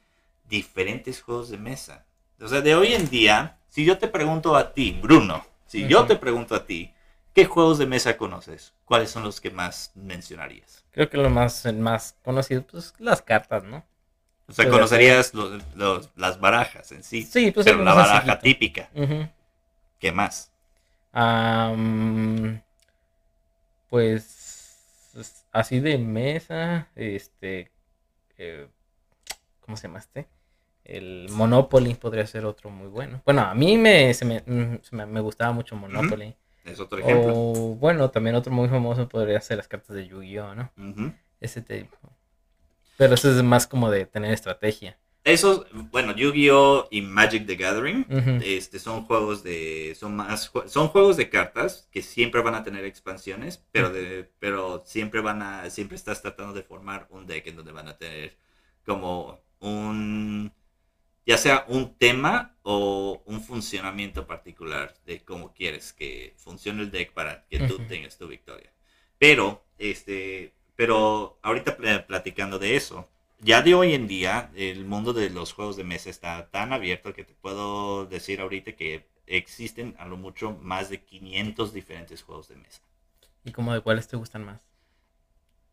[0.48, 2.06] diferentes juegos de mesa.
[2.40, 6.06] O sea, de hoy en día si yo te pregunto a ti, Bruno, si yo
[6.06, 6.94] te pregunto a ti,
[7.34, 8.72] ¿qué juegos de mesa conoces?
[8.84, 10.84] ¿Cuáles son los que más mencionarías?
[10.92, 13.84] Creo que lo más, más conocido, pues las cartas, ¿no?
[14.46, 15.32] O sea, conocerías
[16.14, 17.24] las barajas en sí.
[17.24, 18.88] Sí, pues pero la baraja típica.
[19.98, 20.52] ¿Qué más?
[23.88, 24.43] pues
[25.54, 27.70] así de mesa, este,
[28.36, 28.66] eh,
[29.60, 30.26] ¿cómo se llama este?
[30.84, 33.22] El Monopoly podría ser otro muy bueno.
[33.24, 36.36] Bueno, a mí me, mm, me, me, gustaba mucho Monopoly.
[36.64, 37.32] Es otro ejemplo.
[37.34, 40.70] O, bueno, también otro muy famoso podría ser las cartas de Yu-Gi-Oh, ¿no?
[41.40, 41.96] Ese tipo.
[42.98, 44.98] Pero eso es más como de tener estrategia.
[45.24, 48.06] Esos, bueno, Yu-Gi-Oh y Magic the Gathering,
[48.44, 52.84] este, son juegos de, son más, son juegos de cartas que siempre van a tener
[52.84, 57.56] expansiones, pero de, pero siempre van a, siempre estás tratando de formar un deck en
[57.56, 58.36] donde van a tener
[58.84, 60.52] como un,
[61.24, 67.14] ya sea un tema o un funcionamiento particular de cómo quieres que funcione el deck
[67.14, 68.70] para que tú tengas tu victoria.
[69.18, 73.08] Pero, este, pero ahorita platicando de eso,
[73.44, 77.12] ya de hoy en día el mundo de los juegos de mesa está tan abierto
[77.12, 82.48] que te puedo decir ahorita que existen a lo mucho más de 500 diferentes juegos
[82.48, 82.80] de mesa.
[83.44, 84.62] ¿Y cómo de cuáles te gustan más?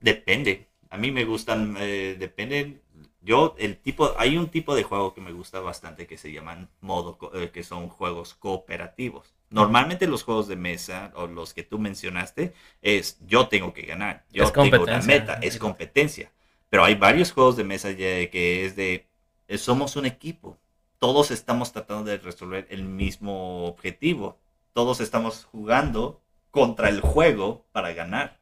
[0.01, 0.67] Depende.
[0.89, 2.81] A mí me gustan, eh, depende
[3.21, 6.69] yo, el tipo, hay un tipo de juego que me gusta bastante que se llaman
[6.81, 9.36] modo, eh, que son juegos cooperativos.
[9.49, 14.25] Normalmente los juegos de mesa o los que tú mencionaste es yo tengo que ganar,
[14.31, 16.31] yo tengo una meta, es competencia.
[16.71, 19.07] Pero hay varios juegos de mesa que es de
[19.47, 20.57] eh, somos un equipo,
[20.97, 24.39] todos estamos tratando de resolver el mismo objetivo,
[24.73, 28.39] todos estamos jugando contra el juego para ganar.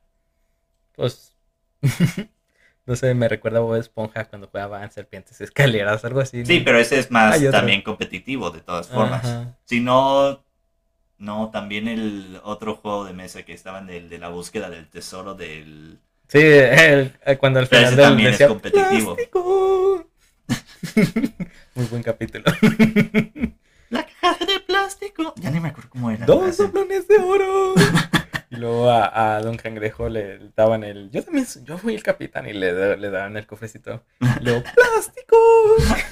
[0.96, 1.36] Pues
[2.86, 6.44] No sé, me recuerda a Bob Esponja cuando jugaban serpientes escaleras, algo así.
[6.44, 9.48] Sí, pero ese es más también competitivo, de todas formas.
[9.66, 10.44] Si no,
[11.20, 15.36] no, también el otro juego de mesa que estaban del, de la búsqueda del tesoro
[15.36, 16.00] del...
[16.30, 19.18] Sí, el, cuando al final del también es competitivo.
[21.74, 22.46] Muy buen capítulo.
[23.90, 25.34] La caja de plástico.
[25.38, 26.28] Ya ni me acuerdo cómo era.
[26.28, 27.74] Dos doblones de oro.
[28.60, 31.10] Luego a, Don Cangrejo le daban el.
[31.12, 34.04] Yo también, yo fui el capitán y le, le daban el cofrecito.
[34.42, 35.38] Luego, ¡plástico!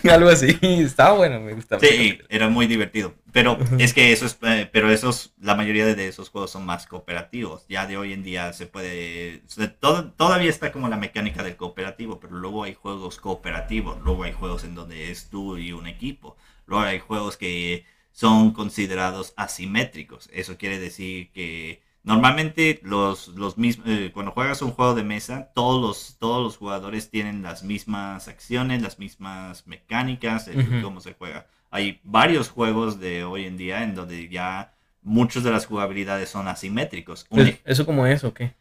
[0.10, 0.57] Algo así.
[0.62, 1.81] Estaba bueno, me gustaba.
[1.81, 3.15] Sí, era muy divertido.
[3.33, 4.38] Pero es que eso es.
[4.43, 7.65] Eh, pero esos, la mayoría de esos juegos son más cooperativos.
[7.67, 9.41] Ya de hoy en día se puede.
[10.15, 13.99] todavía está como la mecánica del cooperativo, pero luego hay juegos cooperativos.
[14.01, 16.38] Luego hay juegos en donde es tú y un equipo.
[16.65, 20.29] Luego hay juegos que son considerados asimétricos.
[20.33, 25.52] Eso quiere decir que normalmente los, los mismos, eh, cuando juegas un juego de mesa,
[25.54, 31.13] todos los, todos los jugadores tienen las mismas acciones, las mismas mecánicas, en cómo se
[31.13, 31.48] juega.
[31.70, 36.48] Hay varios juegos de hoy en día en donde ya muchas de las jugabilidades son
[36.48, 37.28] asimétricos.
[37.65, 38.54] ¿Eso como es o qué?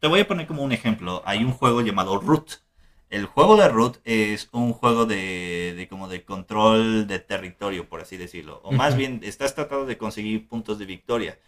[0.00, 1.22] Te voy a poner como un ejemplo.
[1.24, 2.66] Hay un juego llamado Root
[3.08, 8.16] el juego de root es un juego de, como de control de territorio, por así
[8.16, 8.60] decirlo.
[8.64, 11.38] O más bien, estás tratando de conseguir puntos de victoria.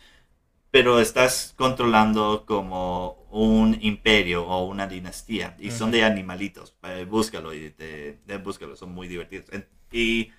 [0.70, 5.56] Pero estás controlando como un imperio o una dinastía.
[5.58, 6.76] Y son de animalitos.
[6.82, 9.46] Eh, búscalo y te, búscalo, son muy divertidos.
[9.90, 10.30] Y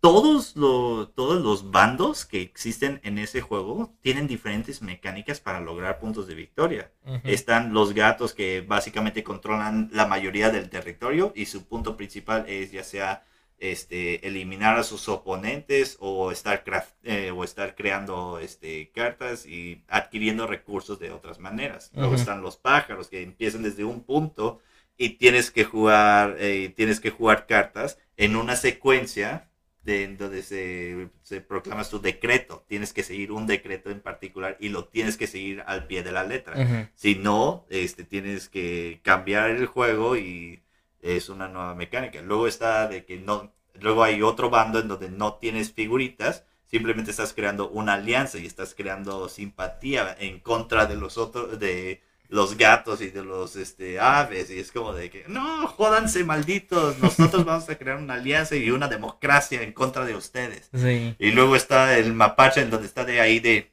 [0.00, 6.26] todos, todos los bandos que existen en ese juego tienen diferentes mecánicas para lograr puntos
[6.26, 6.92] de victoria.
[7.24, 12.70] Están los gatos que básicamente controlan la mayoría del territorio y su punto principal es
[12.72, 13.24] ya sea
[13.58, 16.62] este, eliminar a sus oponentes o estar,
[17.02, 21.90] eh, o estar creando este, cartas y adquiriendo recursos de otras maneras.
[21.94, 24.60] Luego están los pájaros que empiezan desde un punto
[24.98, 29.48] y tienes que jugar, eh, tienes que jugar cartas en una secuencia
[29.82, 32.64] de donde se, se, proclama su decreto.
[32.66, 36.12] Tienes que seguir un decreto en particular y lo tienes que seguir al pie de
[36.12, 36.90] la letra.
[36.94, 40.60] Si no, este, tienes que cambiar el juego y
[41.06, 42.20] es una nueva mecánica.
[42.22, 47.10] Luego está de que no, luego hay otro bando en donde no tienes figuritas, simplemente
[47.10, 52.56] estás creando una alianza y estás creando simpatía en contra de los otros, de los
[52.56, 54.50] gatos y de los este, aves.
[54.50, 58.70] Y es como de que, no, jódanse malditos, nosotros vamos a crear una alianza y
[58.70, 60.70] una democracia en contra de ustedes.
[61.18, 63.70] Y luego está el mapache en donde está de ahí de,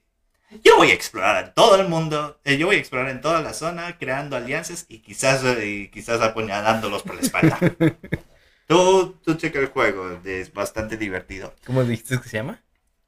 [0.64, 3.42] yo voy a explorar en todo el mundo, eh, yo voy a explorar en toda
[3.42, 7.58] la zona, creando alianzas y quizás, eh, quizás apuñalándolos por la espalda.
[8.68, 11.54] tú, tú checa el juego, es bastante divertido.
[11.66, 12.62] ¿Cómo dijiste que se llama?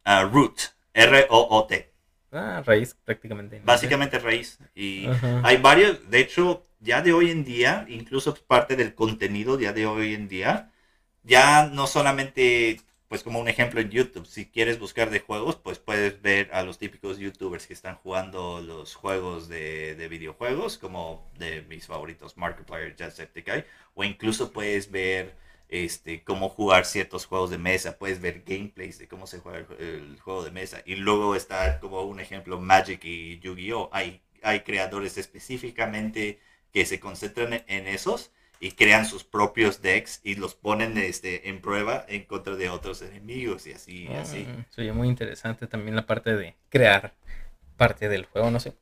[0.06, 0.60] Uh, Root,
[0.94, 1.92] R-O-O-T.
[2.32, 3.62] Ah, raíz prácticamente.
[3.64, 4.60] Básicamente raíz.
[4.76, 5.08] Y
[5.44, 9.86] hay varios, de hecho, ya de hoy en día, incluso parte del contenido ya de
[9.86, 10.72] hoy en día,
[11.24, 12.82] ya no solamente,
[13.16, 16.64] pues como un ejemplo en YouTube, si quieres buscar de juegos, pues puedes ver a
[16.64, 22.36] los típicos youtubers que están jugando los juegos de, de videojuegos, como de mis favoritos,
[22.36, 25.38] Markiplier, Jacksepticeye, o incluso puedes ver
[25.70, 30.20] este, cómo jugar ciertos juegos de mesa, puedes ver gameplays de cómo se juega el,
[30.20, 30.82] juego de mesa.
[30.86, 33.92] Y luego está como un ejemplo Magic y Yu-Gi-Oh!
[33.94, 36.42] Hay, hay creadores específicamente
[36.74, 41.62] que se concentran en esos y crean sus propios decks y los ponen este, en
[41.62, 44.48] prueba en contra de otros enemigos y así, ah, así.
[44.70, 47.14] Sería muy interesante también la parte de crear
[47.78, 48.74] parte del juego, no sé.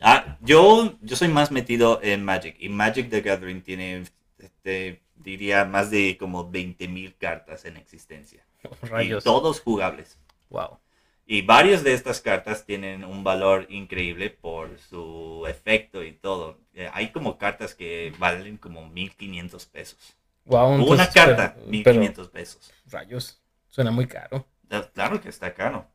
[0.00, 4.04] Ah, yo, yo soy más metido en Magic y Magic the Gathering tiene
[4.38, 8.44] este, diría más de como 20.000 cartas en existencia.
[9.02, 10.18] Y todos jugables.
[10.50, 10.78] Wow.
[11.26, 16.58] Y varias de estas cartas tienen un valor increíble por su efecto y todo.
[16.74, 20.16] Eh, hay como cartas que valen como 1500 pesos.
[20.44, 22.72] Wow, Una carta, 1500 pesos.
[22.86, 24.46] Rayos, suena muy caro.
[24.92, 25.86] Claro que está caro.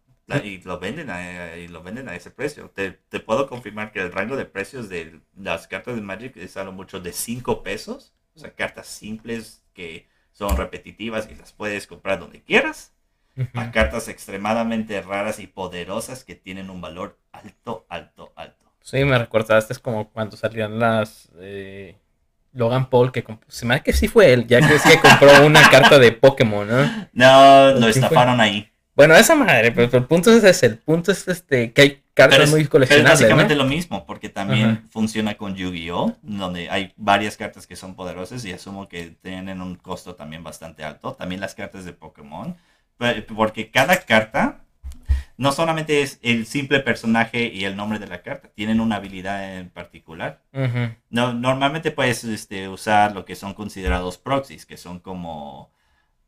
[0.44, 2.70] Y lo venden a, y lo venden a ese precio.
[2.70, 6.56] Te, te, puedo confirmar que el rango de precios de las cartas de Magic es
[6.56, 11.88] algo mucho de 5 pesos o sea, cartas simples que son repetitivas y las puedes
[11.88, 12.94] comprar donde quieras.
[13.54, 18.71] A cartas extremadamente raras y poderosas que tienen un valor alto, alto, alto.
[18.82, 21.95] Sí, me recordaste es como cuando salían las eh,
[22.54, 25.30] Logan Paul, que se me da que sí fue él, ya que es que compró
[25.45, 27.08] una carta de Pokémon, ¿no?
[27.13, 28.69] No, lo estafaron ahí.
[28.95, 32.49] Bueno, esa madre, pero, el punto es ese, el punto es este, que hay cartas
[32.49, 33.13] muy coleccionables.
[33.13, 37.95] es básicamente lo mismo, porque también funciona con Yu-Gi-Oh, donde hay varias cartas que son
[37.95, 41.13] poderosas y asumo que tienen un costo también bastante alto.
[41.13, 42.58] También las cartas de Pokémon,
[43.36, 44.62] porque cada carta
[45.40, 49.58] no solamente es el simple personaje y el nombre de la carta, tienen una habilidad
[49.58, 50.44] en particular.
[51.10, 55.72] no, normalmente puedes este, usar lo que son considerados proxies, que son como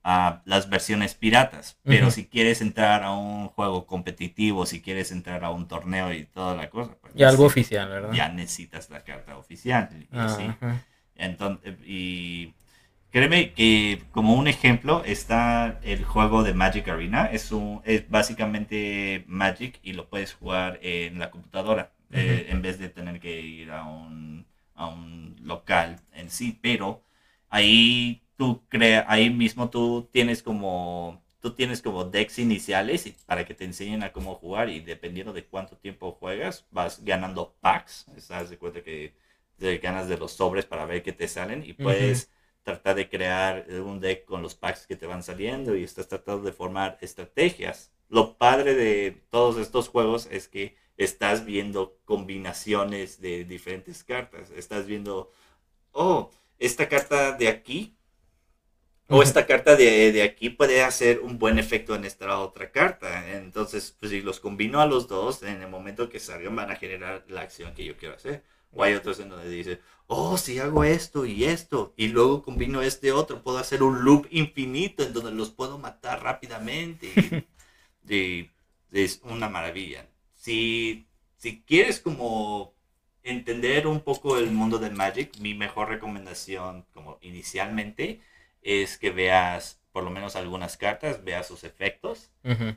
[0.01, 1.77] a las versiones piratas.
[1.83, 6.23] Pero si quieres entrar a un juego competitivo, si quieres entrar a un torneo y
[6.23, 8.13] toda la cosa, pues y algo oficial, ¿verdad?
[8.13, 9.89] Ya necesitas la carta oficial.
[9.99, 10.07] Y,
[11.15, 12.53] Entonces, y
[13.11, 17.25] créeme que como un ejemplo está el juego de Magic Arena.
[17.31, 22.79] Es, un, es básicamente Magic y lo puedes jugar en la computadora eh, en vez
[22.79, 24.45] de tener que ir a un,
[24.75, 26.57] a un local en sí.
[26.61, 27.03] Pero
[27.49, 33.45] ahí tú crea, ahí mismo tú tienes como tú tienes como decks iniciales y para
[33.45, 38.05] que te enseñen a cómo jugar y dependiendo de cuánto tiempo juegas vas ganando packs,
[38.15, 39.15] estás de cuenta que
[39.57, 42.29] te ganas de los sobres para ver qué te salen y puedes
[42.63, 46.43] tratar de crear un deck con los packs que te van saliendo y estás tratando
[46.43, 47.91] de formar estrategias.
[48.09, 54.51] Lo padre de todos estos juegos es que estás viendo combinaciones de diferentes cartas.
[54.51, 55.31] Estás viendo,
[55.91, 57.97] oh, esta carta de aquí
[59.13, 63.35] o esta carta de, de, aquí puede hacer un buen efecto en esta otra carta.
[63.35, 66.77] Entonces, pues si los combino a los dos, en el momento que salgan van a
[66.77, 68.43] generar la acción que yo quiero hacer.
[68.71, 69.81] O hay otros en donde dice,
[70.13, 74.27] oh, si hago esto y esto, y luego combino este otro, puedo hacer un loop
[74.29, 77.47] infinito en donde los puedo matar rápidamente.
[78.09, 78.49] y,
[78.91, 80.09] es una maravilla.
[80.35, 81.07] Si,
[81.37, 82.73] si quieres como
[83.23, 88.19] entender un poco el mundo de Magic, mi mejor recomendación como inicialmente
[88.61, 92.31] es que veas por lo menos algunas cartas, veas sus efectos.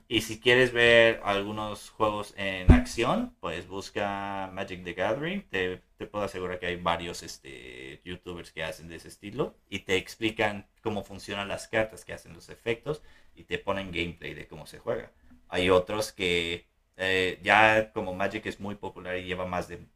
[0.08, 5.42] Y si quieres ver algunos juegos en acción, pues busca Magic the Gathering.
[5.48, 9.80] Te, te, puedo asegurar que hay varios este, youtubers que hacen de ese estilo y
[9.80, 13.02] te explican cómo funcionan las cartas, que hacen los efectos
[13.34, 15.12] y te ponen gameplay de cómo se juega.
[15.48, 19.86] Hay otros que eh, ya como Magic es muy popular y lleva más de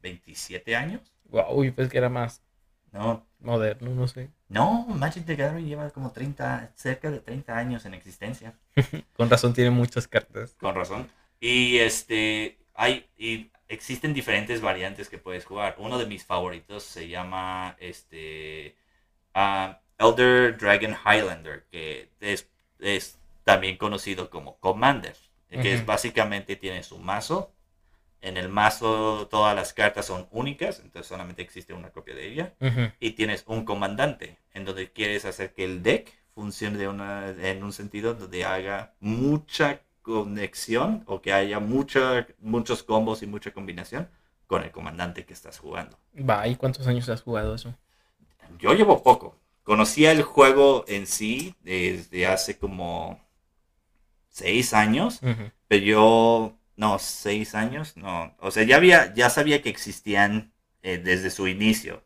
[0.00, 1.14] 27 mm, años.
[1.24, 2.42] Wow, pues que era más
[2.92, 3.26] no.
[3.40, 4.30] Moderno, no sé.
[4.48, 8.54] No, Magic the Gathering lleva como 30, cerca de 30 años en existencia.
[9.16, 10.54] Con razón tiene muchas cartas.
[10.60, 11.08] Con razón.
[11.40, 15.76] Y este, hay, y existen diferentes variantes que puedes jugar.
[15.78, 18.76] Uno de mis favoritos se llama, este,
[19.34, 25.16] uh, Elder Dragon Highlander, que es, es también conocido como Commander,
[25.50, 27.52] que es básicamente tiene su mazo,
[28.22, 32.54] en el mazo todas las cartas son únicas, entonces solamente existe una copia de ella.
[33.00, 37.62] Y tienes un comandante, en donde quieres hacer que el deck funcione de una, en
[37.62, 44.08] un sentido donde haga mucha conexión o que haya mucha, muchos combos y mucha combinación
[44.46, 45.96] con el comandante que estás jugando.
[46.16, 47.74] Va, ¿y cuántos años has jugado eso?
[48.58, 49.36] Yo llevo poco.
[49.62, 53.20] Conocía el juego en sí desde hace como
[54.28, 55.20] seis años,
[55.68, 58.34] pero yo no, seis años, no.
[58.40, 62.02] O sea, ya había, ya sabía que existían eh, desde su inicio.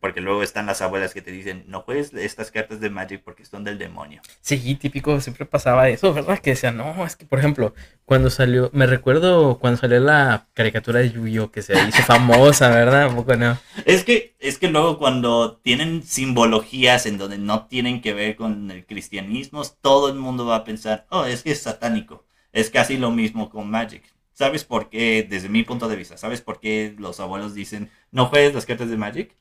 [0.00, 3.44] Porque, luego están las abuelas que te dicen, no juegues estas cartas de Magic porque
[3.44, 4.22] son del demonio.
[4.40, 6.38] Sí, típico, siempre pasaba eso, ¿verdad?
[6.40, 7.74] Que decían, no, es que, por ejemplo,
[8.04, 11.52] cuando salió, me recuerdo cuando salió la caricatura de Yu-Gi-Oh!
[11.52, 13.14] que se hizo famosa, ¿verdad?
[13.14, 13.58] poco no?
[13.84, 18.70] Es que, es que luego cuando tienen simbologías en donde no tienen que ver con
[18.70, 22.24] el cristianismo, todo el mundo va a pensar, oh, es que es satánico.
[22.52, 24.02] Es casi lo mismo con Magic.
[24.32, 28.26] ¿Sabes por qué, desde mi punto de vista, sabes por qué los abuelos dicen no
[28.26, 29.34] juegues las cartas de Magic?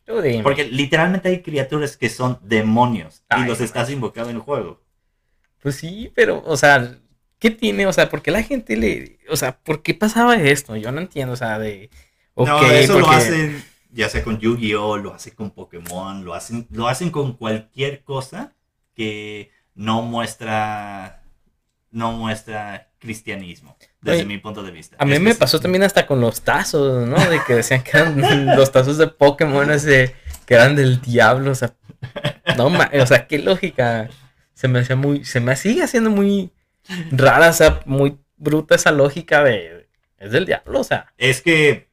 [0.43, 4.81] Porque literalmente hay criaturas que son demonios y los estás invocando en el juego.
[5.61, 6.97] Pues sí, pero, o sea,
[7.39, 7.87] ¿qué tiene?
[7.87, 9.19] O sea, ¿por qué la gente le.
[9.29, 10.75] O sea, ¿por qué pasaba esto?
[10.75, 11.89] Yo no entiendo, o sea, de.
[12.35, 16.87] no, eso lo hacen ya sea con Yu-Gi-Oh, lo hacen con Pokémon, lo hacen, lo
[16.87, 18.55] hacen con cualquier cosa
[18.93, 21.23] que no muestra.
[21.91, 24.95] No muestra cristianismo, desde mi punto de vista.
[24.99, 27.17] A mí me pasó también hasta con los tazos, ¿no?
[27.29, 31.55] De que decían que eran los tazos de Pokémon ese, que eran del diablo, o
[31.55, 31.73] sea,
[32.57, 34.09] no, o sea, qué lógica.
[34.53, 36.51] Se me hacía muy, se me sigue haciendo muy
[37.11, 41.11] rara, o sea, muy bruta esa lógica de, es del diablo, o sea.
[41.17, 41.89] Es que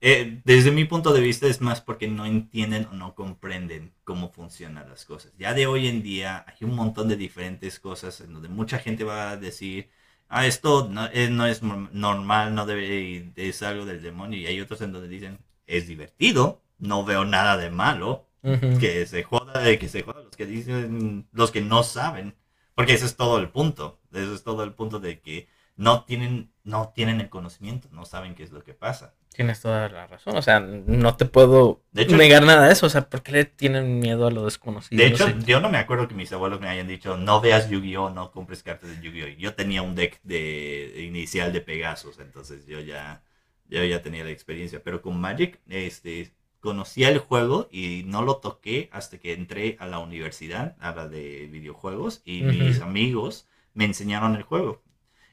[0.00, 4.30] eh, desde mi punto de vista es más porque no entienden o no comprenden cómo
[4.30, 5.32] funcionan las cosas.
[5.38, 9.04] Ya de hoy en día hay un montón de diferentes cosas en donde mucha gente
[9.04, 9.90] va a decir,
[10.28, 14.38] ah, esto no, es, no es normal, no debe, es algo del demonio.
[14.38, 19.24] Y hay otros en donde dicen, es divertido, no veo nada de malo, que se
[19.24, 22.36] joda, de que se joda los que dicen, los que no saben.
[22.76, 23.98] Porque ese es todo el punto.
[24.12, 28.34] Eso es todo el punto de que no tienen, no tienen el conocimiento, no saben
[28.34, 29.14] qué es lo que pasa.
[29.36, 33.10] Tienes toda la razón, o sea, no te puedo negar nada de eso, o sea,
[33.10, 34.98] ¿por qué le tienen miedo a lo desconocido?
[34.98, 38.08] De hecho, yo no me acuerdo que mis abuelos me hayan dicho, no veas Yu-Gi-Oh,
[38.08, 39.36] no compres cartas de Yu-Gi-Oh.
[39.36, 43.24] Yo tenía un deck de inicial de Pegasus, entonces yo ya,
[43.68, 48.38] yo ya tenía la experiencia, pero con Magic, este, conocía el juego y no lo
[48.38, 53.84] toqué hasta que entré a la universidad, a la de videojuegos, y mis amigos me
[53.84, 54.82] enseñaron el juego.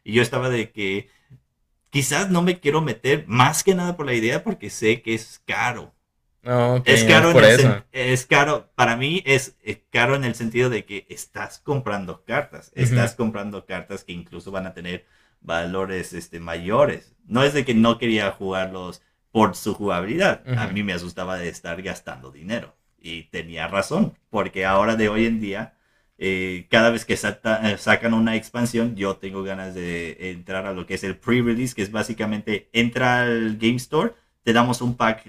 [0.03, 1.07] Y yo estaba de que
[1.93, 5.39] quizás no me quiero meter más que nada por la idea porque sé que es
[5.45, 5.93] caro.
[6.85, 9.55] es caro en el es caro para mí es,
[9.91, 14.65] caro en el sentido de que estás comprando cartas estás comprando cartas que incluso van
[14.65, 15.05] a tener
[15.39, 17.13] valores este mayores.
[17.25, 20.41] No es de que no quería jugarlos por su jugabilidad.
[20.57, 25.27] A mí me asustaba de estar gastando dinero y tenía razón porque ahora de hoy
[25.27, 25.75] en día
[26.17, 30.85] eh, cada vez que eh, sacan una expansión, yo tengo ganas de entrar a lo
[30.85, 35.23] que es el pre-release, que es básicamente entra al Game Store, te damos un pack,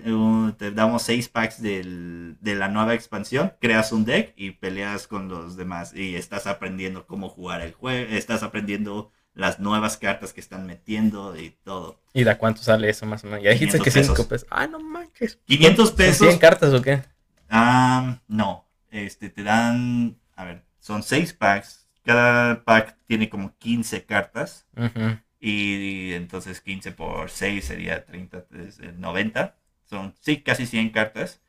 [0.58, 5.28] te damos seis packs del, de la nueva expansión, creas un deck y peleas con
[5.28, 10.40] los demás y estás aprendiendo cómo jugar el juego, estás aprendiendo las nuevas cartas que
[10.40, 12.00] están metiendo y todo.
[12.12, 13.42] ¿Y de cuánto sale eso más o menos?
[13.42, 14.48] Ya dijiste que 5 pesos.
[14.50, 15.38] Ay, no manches.
[15.44, 16.28] 500 pesos.
[16.28, 17.02] ¿100 cartas o qué?
[17.48, 18.68] Ah, no.
[18.90, 21.88] Este, te dan, a ver, son 6 packs.
[22.04, 24.66] Cada pack tiene como 15 cartas.
[25.40, 28.44] y, entonces 15 por 6 sería 30,
[28.98, 29.56] 90.
[29.86, 31.40] Son, sí, casi 100 cartas.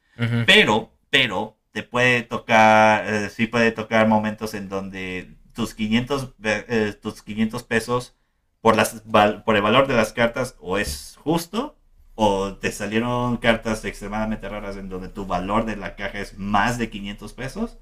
[0.46, 6.98] Pero, pero, te puede tocar, eh, sí puede tocar momentos en donde tus 500, eh,
[7.02, 8.16] tus 500 pesos
[8.62, 9.04] por, las,
[9.44, 11.78] por el valor de las cartas o es justo
[12.14, 16.78] o te salieron cartas extremadamente raras en donde tu valor de la caja es más
[16.78, 17.78] de 500 pesos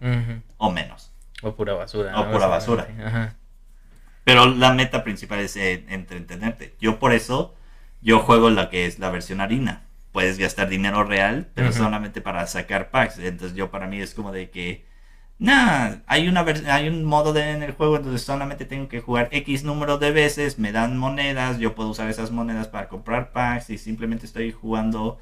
[0.58, 1.13] o menos.
[1.44, 2.20] O pura basura.
[2.20, 2.88] O pura basura.
[4.24, 6.76] Pero la meta principal es eh, entretenerte.
[6.80, 7.56] Yo por eso,
[8.02, 9.84] yo juego la que es la versión harina.
[10.12, 13.20] Puedes gastar dinero real, pero solamente para sacar packs.
[13.20, 14.86] Entonces yo para mí es como de que
[15.40, 19.30] Nah, hay, una hay un modo de, en el juego donde solamente tengo que jugar
[19.32, 23.70] X número de veces, me dan monedas, yo puedo usar esas monedas para comprar packs
[23.70, 25.20] y simplemente estoy jugando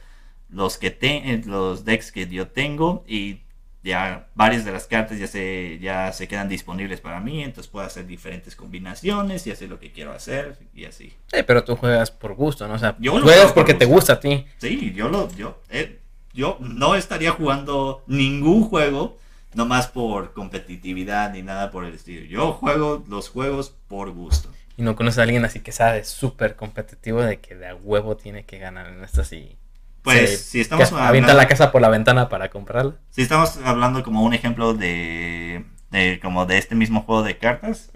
[0.49, 3.40] los, que te, los decks que yo tengo y
[3.83, 7.85] ya varias de las cartas ya se, ya se quedan disponibles para mí, entonces puedo
[7.85, 11.13] hacer diferentes combinaciones y hacer lo que quiero hacer y así.
[11.27, 12.75] Sí, pero tú juegas por gusto, ¿no?
[12.75, 14.45] O sea, yo juegas porque te gusta a ti.
[14.57, 15.99] Sí, yo lo, yo, eh,
[16.33, 19.17] yo no estaría jugando ningún juego
[19.53, 22.25] no más por competitividad ni nada por el estilo.
[22.25, 24.49] Yo juego los juegos por gusto.
[24.77, 28.15] Y no conoces a alguien así que sabe súper competitivo de que de a huevo
[28.15, 29.57] tiene que ganar en esta así.
[30.03, 32.95] Pues si estamos hablando, avienta la casa por la ventana para comprarla.
[33.11, 37.91] Si estamos hablando como un ejemplo de, de como de este mismo juego de cartas.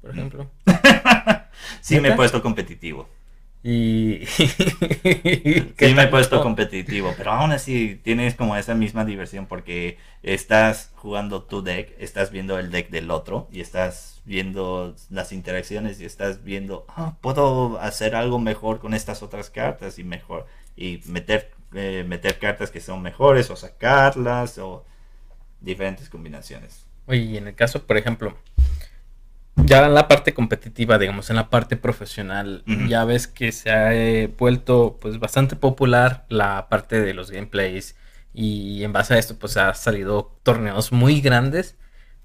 [0.00, 0.50] Por ejemplo.
[1.80, 3.08] sí me he puesto competitivo.
[3.66, 4.26] Y.
[4.26, 10.92] sí, me he puesto competitivo, pero aún así tienes como esa misma diversión porque estás
[10.96, 16.04] jugando tu deck, estás viendo el deck del otro y estás viendo las interacciones y
[16.04, 20.46] estás viendo, ah, puedo hacer algo mejor con estas otras cartas y mejor,
[20.76, 24.84] y meter, eh, meter cartas que son mejores o sacarlas o
[25.60, 26.86] diferentes combinaciones.
[27.06, 28.36] Oye, y en el caso, por ejemplo,
[29.56, 33.94] ya en la parte competitiva, digamos, en la parte profesional, ya ves que se ha
[33.94, 37.96] eh, vuelto pues bastante popular la parte de los gameplays
[38.32, 41.76] y en base a esto pues ha salido torneos muy grandes,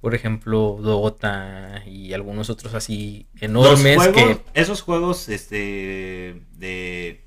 [0.01, 7.23] por ejemplo Dota y algunos otros así enormes que esos juegos este de,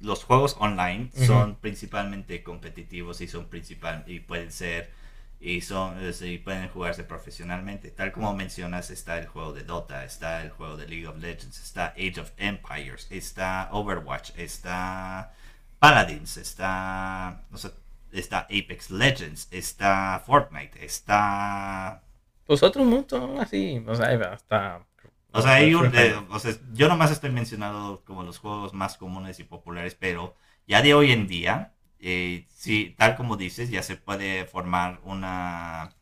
[0.00, 4.90] los juegos online son principalmente competitivos y son principal y pueden ser
[5.42, 7.90] y, son, y pueden jugarse profesionalmente.
[7.90, 11.60] Tal como mencionas, está el juego de Dota, está el juego de League of Legends,
[11.60, 15.32] está Age of Empires, está Overwatch, está
[15.80, 17.72] Paladins, está, no sé,
[18.12, 22.02] está Apex Legends, está Fortnite, está...
[22.46, 24.86] Pues otro mundo así, o sea, hasta...
[25.32, 28.96] O sea, hay un, eh, o sea, yo nomás estoy mencionando como los juegos más
[28.96, 31.72] comunes y populares, pero ya de hoy en día
[32.04, 35.94] eh, sí, tal como dices, ya se puede formar una...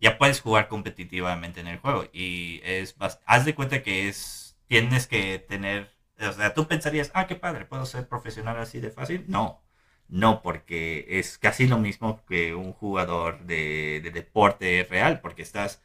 [0.00, 2.96] Ya puedes jugar competitivamente en el juego y es...
[3.26, 4.56] Haz de cuenta que es...
[4.66, 5.92] Tienes que tener...
[6.20, 9.24] O sea, tú pensarías, ah, qué padre, ¿puedo ser profesional así de fácil?
[9.28, 9.62] No,
[10.08, 15.82] no, porque es casi lo mismo que un jugador de, deporte real, porque estás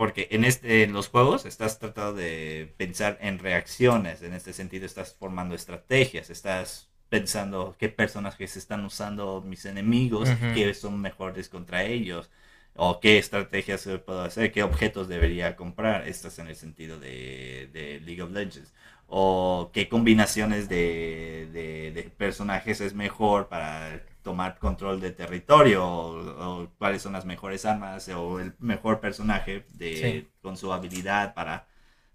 [0.00, 4.86] porque en, este, en los juegos estás tratando de pensar en reacciones, en este sentido
[4.86, 11.84] estás formando estrategias, estás pensando qué personajes están usando mis enemigos, qué son mejores contra
[11.84, 12.30] ellos,
[12.74, 16.08] o qué estrategias puedo hacer, qué objetos debería comprar.
[16.08, 18.72] Estás en el sentido de, League of Legends.
[19.06, 27.12] O qué combinaciones de, personajes es mejor para tomar control de territorio, o, cuáles son
[27.12, 31.66] las mejores armas, o el mejor personaje de, con su habilidad para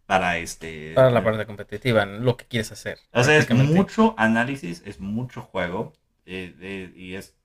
[0.06, 4.84] para este para la parte competitiva lo que quieres hacer o sea es mucho análisis
[4.86, 5.94] es mucho juego
[6.26, 7.36] eh, eh, y, es,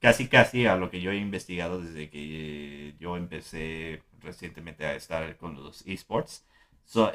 [0.00, 5.36] casi casi a lo que yo he investigado desde que yo empecé recientemente a estar
[5.36, 6.44] con los esports.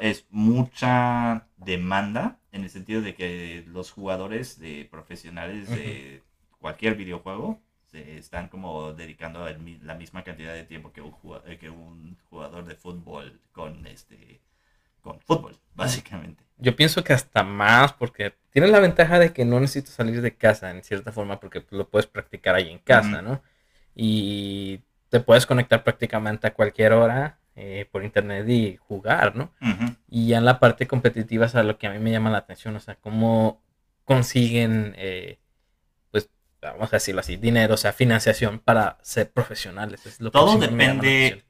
[0.00, 6.22] Es mucha demanda en el sentido de que los jugadores de profesionales de
[6.62, 7.60] cualquier videojuego
[7.90, 9.46] se están como dedicando
[9.82, 14.40] la misma cantidad de tiempo que un, jugador, que un jugador de fútbol con este
[15.02, 16.42] con fútbol, básicamente.
[16.56, 20.34] Yo pienso que hasta más, porque tienes la ventaja de que no necesitas salir de
[20.34, 23.42] casa en cierta forma, porque lo puedes practicar ahí en casa, ¿no?
[23.96, 29.52] Y te puedes conectar prácticamente a cualquier hora eh, por internet y jugar, ¿no?
[30.08, 32.38] Y ya en la parte competitiva es a lo que a mí me llama la
[32.38, 33.60] atención, o sea, cómo
[34.04, 35.38] consiguen, eh,
[36.62, 40.06] vamos a decirlo así, dinero, o sea, financiación para ser profesionales.
[40.06, 41.44] Es lo Todo depende.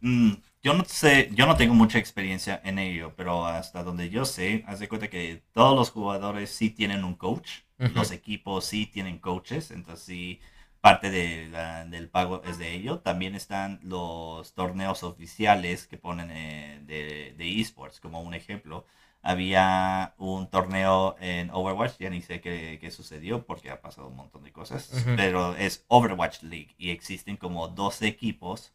[0.00, 0.32] mm,
[0.62, 4.64] yo no sé, yo no tengo mucha experiencia en ello, pero hasta donde yo sé,
[4.68, 9.18] haz de cuenta que todos los jugadores sí tienen un coach, los equipos sí tienen
[9.18, 10.40] coaches, entonces sí,
[10.80, 13.00] parte de la- del pago es de ello.
[13.00, 18.86] También están los torneos oficiales que ponen eh, de, de esports, como un ejemplo.
[19.22, 24.16] Había un torneo en Overwatch, ya ni sé qué, qué sucedió porque ha pasado un
[24.16, 28.72] montón de cosas, pero es Overwatch League y existen como 12 equipos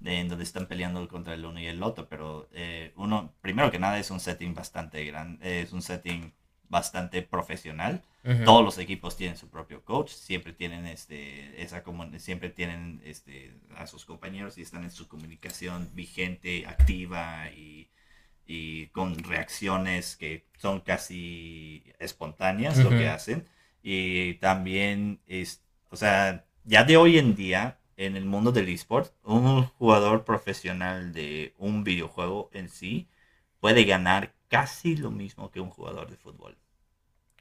[0.00, 3.70] de, en donde están peleando contra el uno y el otro, pero eh, uno, primero
[3.70, 6.32] que nada, es un setting bastante grande, es un setting
[6.68, 8.02] bastante profesional.
[8.46, 11.84] Todos los equipos tienen su propio coach, siempre tienen este, esa
[12.16, 17.90] siempre tienen este, a sus compañeros y están en su comunicación vigente, activa y,
[18.46, 22.96] y con reacciones que son casi espontáneas lo Ujú.
[22.96, 23.48] que hacen.
[23.82, 29.12] Y también es, o sea, ya de hoy en día, en el mundo del eSport,
[29.24, 33.08] un jugador profesional de un videojuego en sí
[33.60, 36.56] puede ganar casi lo mismo que un jugador de fútbol.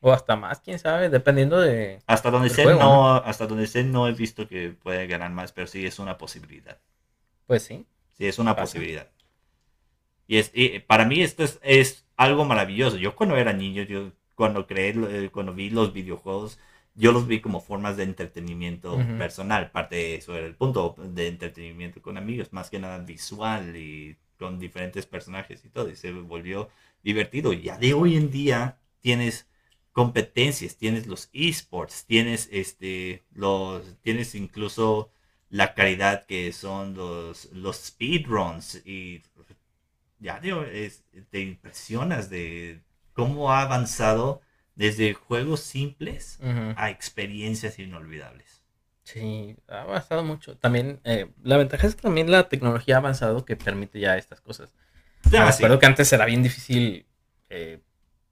[0.01, 2.04] O hasta más, quién sabe, dependiendo de...
[2.08, 5.51] Hasta donde sé, juego, no, hasta donde sé, no he visto que puede ganar más,
[5.51, 6.80] pero sí es una posibilidad.
[7.45, 7.86] Pues sí.
[8.14, 8.64] Sí, es una Pasa.
[8.64, 9.12] posibilidad.
[10.28, 12.98] Y, es, y para mí esto es, es algo maravilloso.
[12.98, 16.60] Yo cuando era niño, yo cuando creé, eh, cuando vi los videojuegos,
[16.96, 19.72] yo los vi como formas de entretenimiento personal.
[19.72, 24.16] Parte de eso era el punto de entretenimiento con amigos, más que nada visual y
[24.38, 25.90] con diferentes personajes y todo.
[25.90, 26.70] Y se volvió
[27.02, 27.52] divertido.
[27.54, 29.48] Ya de hoy en día tienes
[29.92, 35.12] competencias, tienes los esports, tienes este, los, tienes incluso
[35.50, 39.22] la calidad que son los, los speedruns y
[40.24, 42.82] ya digo, es- te impresionas de
[43.14, 44.42] cómo ha avanzado
[44.76, 46.40] desde juegos simples
[46.76, 48.64] a experiencias inolvidables.
[49.04, 50.58] Sí, ha avanzado mucho.
[50.58, 54.40] También, eh, la ventaja es que también la tecnología ha avanzado que permite ya estas
[54.42, 54.74] cosas.
[55.32, 55.58] Me Ah, sí.
[55.64, 57.06] acuerdo que antes era bien difícil
[57.50, 57.82] eh,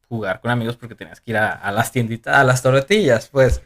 [0.07, 3.61] jugar con amigos porque tenías que ir a, a las tienditas, a las tortillas, pues,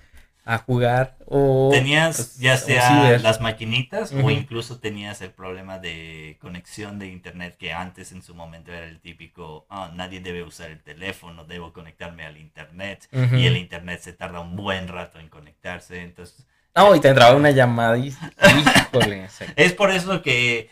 [0.45, 1.69] a jugar o...
[1.71, 7.57] Tenías pues, ya sea las maquinitas o incluso tenías el problema de conexión de internet
[7.57, 11.73] que antes en su momento era el típico, "Ah, nadie debe usar el teléfono, debo
[11.73, 16.93] conectarme al internet y el internet se tarda un buen rato en conectarse, entonces No,
[16.95, 18.09] y te entraba una llamada y...
[18.91, 19.45] Híjole, sí.
[19.55, 20.69] Es por eso que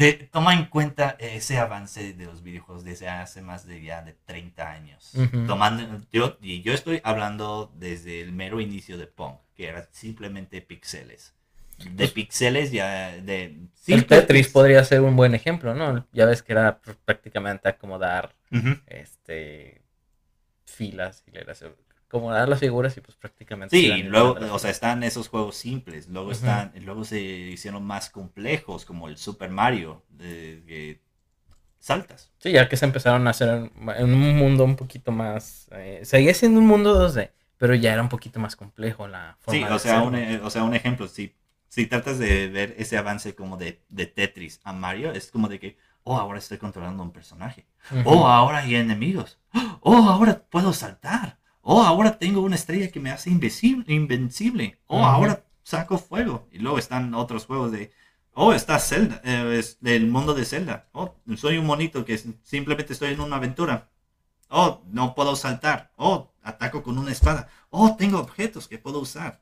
[0.00, 4.14] de, toma en cuenta ese avance de los videojuegos desde hace más de ya de
[4.24, 5.12] 30 años.
[5.46, 10.62] Tomando, yo, y yo estoy hablando desde el mero inicio de Pong, que era simplemente
[10.62, 11.34] píxeles.
[11.92, 13.68] De píxeles ya de...
[13.86, 16.06] El Tetris podría ser un buen ejemplo, ¿no?
[16.12, 18.78] Ya ves que era pr- prácticamente acomodar Ujú.
[18.86, 19.82] este
[20.64, 21.64] filas, hileras,
[22.10, 26.08] acomodar las figuras y pues prácticamente Sí, y luego, o sea, están esos juegos simples,
[26.08, 31.00] luego están, luego se hicieron más complejos, como el Super Mario, de,
[31.78, 32.32] saltas.
[32.38, 35.68] Sí, ya que se empezaron a hacer en, un mundo un poquito más...
[35.70, 39.60] eh, seguía siendo un mundo 2D, pero ya era un poquito más complejo la forma
[39.60, 41.36] Sí, de o sea, un, eh, o sea, un ejemplo, si,
[41.68, 45.60] si tratas de ver ese avance como de, de Tetris a Mario, es como de
[45.60, 47.66] que, oh, ahora estoy controlando un personaje.
[48.04, 49.38] Oh, ahora hay enemigos.
[49.80, 51.39] Oh, ahora puedo saltar.
[51.62, 54.78] Oh, ahora tengo una estrella que me hace invisible, invencible.
[54.86, 56.48] Oh, ahora saco fuego.
[56.52, 57.92] Y luego están otros juegos de,
[58.32, 60.88] oh, está Zelda, eh, es del mundo de Zelda.
[60.92, 63.88] Oh, soy un monito que simplemente estoy en una aventura.
[64.48, 65.92] Oh, no puedo saltar.
[65.96, 67.48] Oh, ataco con una espada.
[67.70, 69.40] Oh, tengo objetos que puedo usar.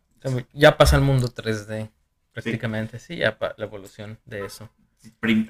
[0.53, 1.91] Ya pasa el mundo 3D,
[2.33, 4.69] prácticamente, sí, ya pa- la evolución de eso.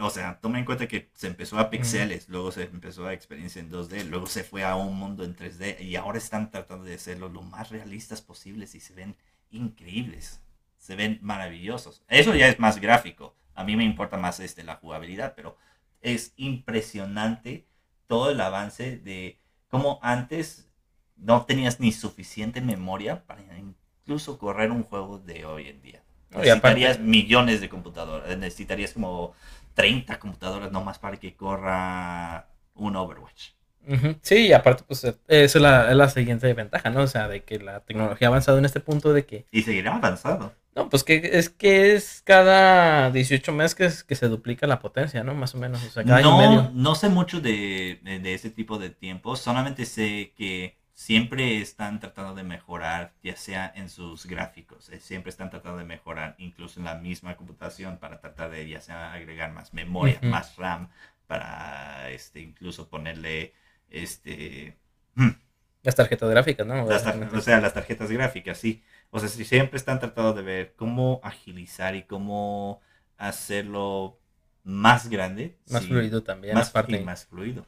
[0.01, 3.61] O sea, toma en cuenta que se empezó a pixeles, luego se empezó a experiencia
[3.61, 6.95] en 2D, luego se fue a un mundo en 3D y ahora están tratando de
[6.95, 9.17] hacerlo lo más realistas posibles y se ven
[9.51, 10.43] increíbles,
[10.77, 12.03] se ven maravillosos.
[12.09, 15.57] Eso ya es más gráfico, a mí me importa más este, la jugabilidad, pero
[16.01, 17.67] es impresionante
[18.07, 20.71] todo el avance de cómo antes
[21.17, 26.05] no tenías ni suficiente memoria para incluso correr un juego de hoy en día.
[26.31, 29.35] Aparte- Necesitarías millones de computadoras, necesitarías como
[29.75, 33.51] 30 computadoras nomás para que corra un Overwatch.
[34.21, 37.01] Sí, y aparte, pues eh, eso es la, es la siguiente ventaja, ¿no?
[37.03, 39.95] O sea, de que la tecnología ha avanzado en este punto de que, Y seguirá
[39.95, 40.53] avanzando.
[40.77, 44.79] no, pues que es que es cada 18 meses que, es- que se duplica la
[44.81, 45.35] potencia, ¿no?
[45.35, 46.71] Más o menos, o sea, cada año No, medio.
[46.75, 52.01] no sé mucho de, de- de ese tipo de tiempos, solamente sé que siempre están
[52.01, 56.81] tratando de mejorar, ya sea en sus gráficos, eh, siempre están tratando de mejorar incluso
[56.81, 60.89] en la misma computación para tratar de ya sea agregar más memoria, más RAM,
[61.29, 63.55] para este incluso ponerle
[63.91, 64.77] este...
[65.85, 66.85] Las tarjetas gráficas, ¿no?
[66.85, 68.83] Las tar- o sea, las tarjetas gráficas, sí.
[69.11, 72.81] O sea, si siempre están tratando de ver cómo agilizar y cómo
[73.17, 74.19] hacerlo
[74.65, 75.57] más grande.
[75.71, 76.97] más sí, fluido también, Más, aparte.
[76.97, 77.65] y más fluido.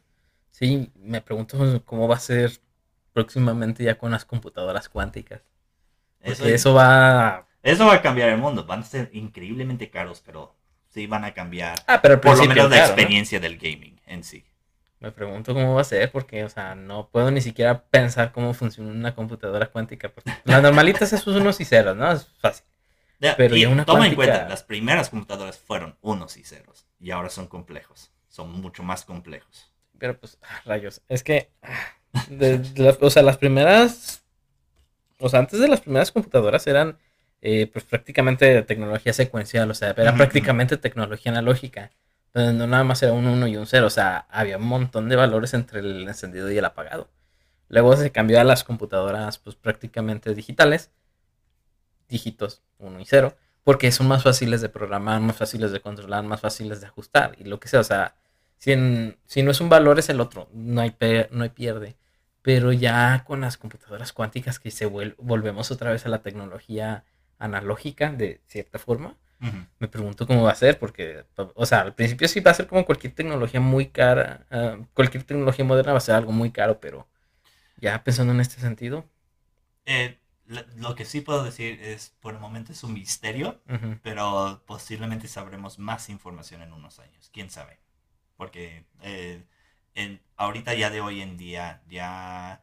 [0.50, 2.50] Sí, me pregunto cómo va a ser
[3.12, 5.42] próximamente ya con las computadoras cuánticas.
[6.20, 7.46] Eso, eso, va...
[7.62, 8.64] eso va a cambiar el mundo.
[8.66, 10.54] Van a ser increíblemente caros, pero
[10.88, 14.44] sí van a cambiar Ah, pero por lo menos la experiencia del gaming en sí.
[14.98, 18.52] Me pregunto cómo va a ser porque, o sea, no puedo ni siquiera pensar cómo
[18.52, 20.12] funciona una computadora cuántica.
[20.44, 22.12] Las normalitas es unos y ceros, ¿no?
[22.12, 22.66] Es fácil.
[23.36, 27.10] Pero y una toma en cuántica- cuenta, las primeras computadoras fueron unos y ceros y
[27.12, 28.10] ahora son complejos.
[28.28, 29.70] Son mucho más complejos.
[29.98, 31.02] Pero pues, ah, rayos.
[31.08, 31.94] Es que, ah,
[32.28, 34.22] de- de las- o sea, las primeras,
[35.18, 36.98] o sea, antes de las primeras computadoras eran,
[37.42, 41.90] eh, pues prácticamente tecnología secuencial, o sea, era prácticamente tecnología analógica,
[42.34, 45.08] donde no nada más era un 1 y un 0, o sea, había un montón
[45.08, 47.08] de valores entre el encendido y el apagado.
[47.68, 50.90] Luego se cambió a las computadoras, pues prácticamente digitales,
[52.08, 56.40] dígitos 1 y 0, porque son más fáciles de programar, más fáciles de controlar, más
[56.40, 58.14] fáciles de ajustar y lo que sea, o sea,
[58.58, 60.94] si, en- si no es un valor es el otro, no hay,
[61.30, 61.96] no hay pierde.
[62.42, 67.04] Pero ya con las computadoras cuánticas que se vuel- volvemos otra vez a la tecnología
[67.38, 69.60] analógica de cierta forma, Ujú.
[69.80, 71.24] me pregunto cómo va a ser, porque,
[71.56, 75.24] o sea, al principio sí va a ser como cualquier tecnología muy cara, ah, cualquier
[75.24, 77.08] tecnología moderna va a ser algo muy caro, pero
[77.78, 79.06] ya pensando en este sentido,
[79.86, 80.18] Eh,
[80.76, 85.28] lo, que sí puedo decir es, por el momento es un misterio, ujú, pero posiblemente
[85.28, 87.30] sabremos más información en unos años.
[87.32, 87.78] ¿Quién sabe?
[88.36, 89.44] Porque eh,
[90.00, 92.62] en- ahorita ya de hoy en día, ya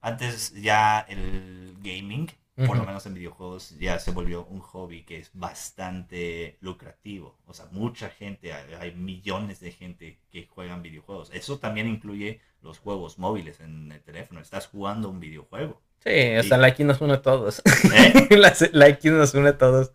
[0.00, 2.28] antes ya el gaming,
[2.66, 7.38] por lo menos en videojuegos, ya se volvió un hobby que es bastante lucrativo.
[7.46, 11.30] O sea, mucha gente, hay, millones de gente que juegan videojuegos.
[11.32, 14.40] Eso también incluye los juegos móviles en el teléfono.
[14.40, 15.80] Estás jugando un videojuego.
[16.02, 16.48] sí, o Sí.
[16.48, 17.62] sea, la X nos une a todos.
[17.94, 18.26] ¿eh?
[18.36, 19.92] la, la X nos une a todos.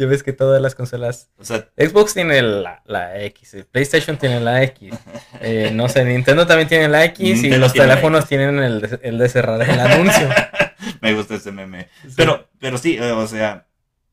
[0.00, 4.16] Ya ves que todas las consolas O sea, Xbox tiene la, la X, el PlayStation
[4.16, 4.94] tiene la X,
[5.40, 9.00] eh, no sé, Nintendo también tiene la X y los tiene teléfonos tienen el, de-
[9.02, 10.28] el de cerrar el anuncio.
[11.00, 11.88] me gusta ese meme.
[12.16, 13.66] Pero, pero sí, eh, o sea,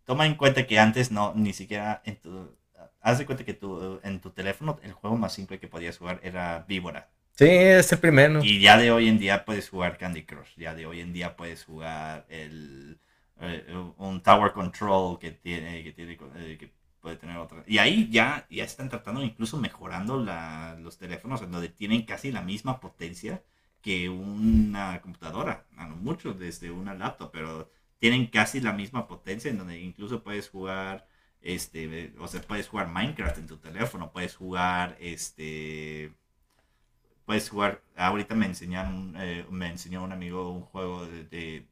[0.06, 2.56] toma en cuenta que antes no, ni siquiera en tu...
[3.02, 6.20] Haz de cuenta que tu, en tu teléfono el juego más simple que podías jugar
[6.24, 7.08] era Víbora.
[7.38, 8.44] Sí, es el primero.
[8.44, 10.50] Y ya de hoy en día puedes jugar Candy Crush.
[10.58, 12.98] Ya de hoy en día puedes jugar el,
[13.42, 16.72] eh, un Tower Control que tiene, que tiene, eh, que
[17.02, 17.64] puede tener otra.
[17.68, 22.32] Y ahí ya, ya están tratando incluso mejorando la- los teléfonos en donde tienen casi
[22.32, 23.44] la misma potencia
[23.82, 25.66] que una computadora.
[25.78, 30.50] A mucho desde una laptop, pero tienen casi la misma potencia en donde incluso puedes
[30.50, 31.08] jugar
[31.42, 36.12] este o sea puedes jugar Minecraft en tu teléfono puedes jugar este
[37.26, 41.68] puedes jugar ahorita me enseñaron eh, me enseñó un amigo un juego de-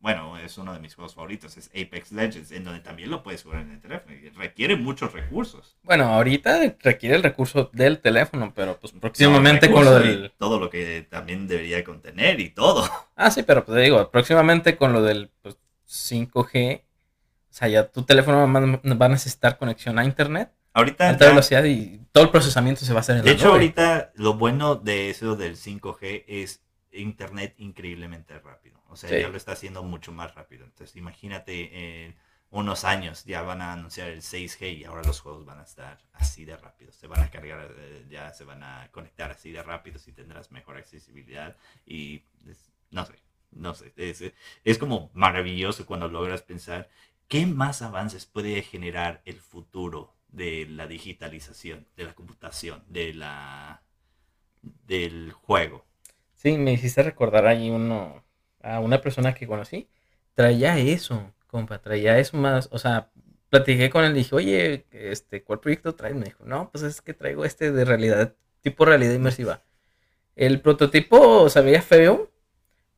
[0.00, 3.42] bueno es uno de mis juegos favoritos es Apex Legends en donde también lo puedes
[3.42, 8.52] jugar en el teléfono y requiere muchos recursos Bueno, ahorita requiere el recurso del teléfono,
[8.54, 10.32] pero pues próximamente No, con lo del...
[10.38, 14.76] todo lo que también debería contener y todo Ah, sí, pero pues te digo, próximamente
[14.78, 18.60] con lo del pues, 5G, o sea, ya tu teléfono va
[18.96, 22.92] va a necesitar conexión a internet, ahorita alta ya- velocidad y todo el procesamiento se
[22.94, 23.54] va a hacer en De la hecho, nube.
[23.54, 28.79] ahorita lo bueno de eso del 5G es internet increíblemente rápido.
[28.90, 29.20] O sea, Sí.
[29.20, 30.64] ya lo está haciendo mucho más rápido.
[30.64, 32.16] Entonces, imagínate en
[32.50, 35.98] unos años ya van a anunciar el 6G y ahora los juegos van a estar
[36.12, 36.92] así de rápido.
[36.92, 40.50] Se van a cargar, eh, ya se van a conectar así de rápido y tendrás
[40.50, 41.56] mejor accesibilidad.
[41.86, 43.14] Y es- no sé,
[43.52, 43.92] no sé.
[43.96, 44.22] Es,
[44.64, 46.88] es como maravilloso cuando logras pensar
[47.28, 53.82] qué más avances puede generar el futuro de la digitalización, de la computación, de la
[54.62, 55.84] del juego.
[56.34, 58.24] Sí, me hiciste recordar ahí uno,
[58.62, 59.88] a una persona que conocí,
[60.34, 63.10] traía eso, compa, traía eso más, o sea,
[63.48, 66.14] platiqué con él, dije, oye, este, ¿cuál proyecto traes?
[66.14, 69.62] Me dijo, no, pues es que traigo este de realidad, tipo realidad inmersiva.
[70.36, 72.30] El prototipo se veía feo,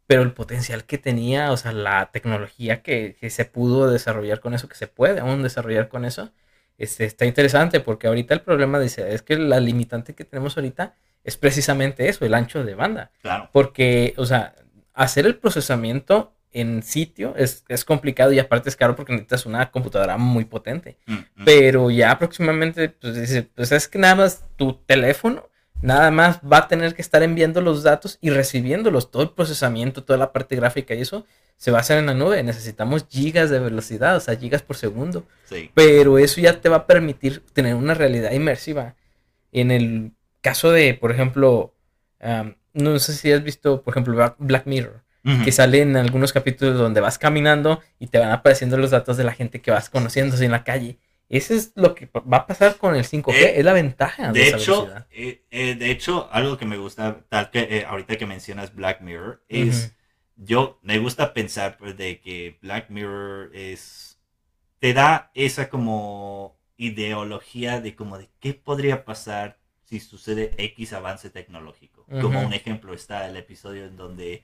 [0.06, 4.54] pero el potencial que tenía, o sea, la tecnología que, que se pudo desarrollar con
[4.54, 6.32] eso, que se puede aún desarrollar con eso,
[6.78, 10.94] este, está interesante, porque ahorita el problema dice, es que la limitante que tenemos ahorita
[11.24, 13.12] es precisamente eso, el ancho de banda.
[13.22, 13.48] Claro.
[13.52, 14.54] Porque, o sea,
[14.94, 19.70] hacer el procesamiento en sitio es, es complicado y aparte es caro porque necesitas una
[19.70, 20.98] computadora muy potente.
[21.06, 21.44] Mm, mm.
[21.44, 25.48] Pero ya próximamente, pues dice, pues es que nada más tu teléfono,
[25.80, 29.10] nada más va a tener que estar enviando los datos y recibiéndolos.
[29.10, 31.26] Todo el procesamiento, toda la parte gráfica y eso
[31.56, 32.42] se va a hacer en la nube.
[32.42, 35.26] Necesitamos gigas de velocidad, o sea, gigas por segundo.
[35.44, 35.70] Sí.
[35.74, 38.94] Pero eso ya te va a permitir tener una realidad inmersiva.
[39.52, 41.74] En el caso de, por ejemplo,
[42.20, 45.02] am, no sé si has visto, por ejemplo, Black- Mirror,
[45.40, 49.24] que sale en algunos capítulos donde vas caminando y te van apareciendo los datos de
[49.24, 50.98] la gente que vas conociendo así en la calle.
[51.28, 54.48] Eso es lo que va a pasar con el 5G, Eh, es la ventaja de,
[54.50, 59.00] hecho, eh, eh, de hecho, algo que me gusta, tal que ahorita que mencionas Black
[59.00, 59.94] Mirror, es,
[60.36, 64.20] yo me gusta pensar pues, de que Black Mirror es,
[64.80, 71.30] te da esa como ideología de como de qué podría pasar si sucede X avance
[71.30, 72.01] tecnológico.
[72.20, 74.42] Como un ejemplo está el episodio en donde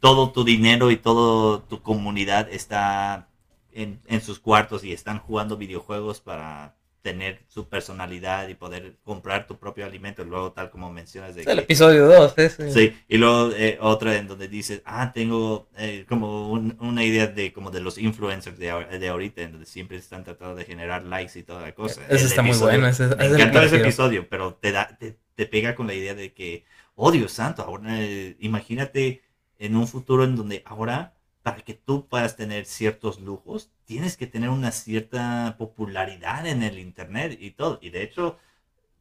[0.00, 3.28] todo tu dinero y toda tu comunidad está
[3.72, 9.46] en, en sus cuartos y están jugando videojuegos para tener su personalidad y poder comprar
[9.46, 10.24] tu propio alimento.
[10.24, 12.72] Luego, tal como mencionas, de Es el que- episodio 2, ese.
[12.72, 17.28] Sí, y luego eh, otra en donde dices, ah, tengo eh, como un- una idea
[17.28, 21.04] de como de los influencers de, de ahorita, en donde siempre están tratando de generar
[21.04, 22.02] likes y toda la cosa.
[22.08, 24.54] Ese El está muy episodio- bueno, ese- ese me es el encantó ese episodio, pero
[24.54, 26.64] te, da, te, te pega con la idea de que,
[26.96, 29.22] oh Dios santo, ahora eh, imagínate
[29.58, 34.26] en un futuro en donde ahora, para que tú puedas tener ciertos lujos, tienes que
[34.26, 37.78] tener una cierta popularidad en el Internet y todo.
[37.80, 38.38] Y de hecho,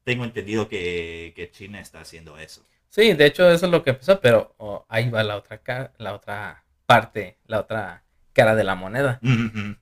[0.04, 2.64] tengo entendido que, que China está haciendo eso.
[2.90, 5.60] Sí, de hecho eso es lo que empezó, pero oh, ahí va la otra,
[5.98, 9.20] la otra parte, la otra cara de la moneda.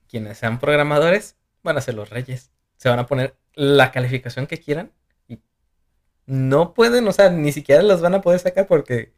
[0.08, 2.52] Quienes sean programadores van a ser los reyes.
[2.78, 4.92] Se van a poner la calificación que quieran
[6.26, 9.14] no pueden, o sea, ni siquiera los van a poder sacar porque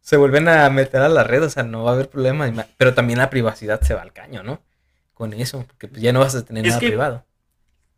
[0.00, 2.50] se vuelven a meter a la red, o sea, no va a haber problema.
[2.76, 4.60] Pero también la privacidad se va al caño, ¿no?
[5.14, 7.24] Con eso, porque pues ya no vas a tener Es nada privado.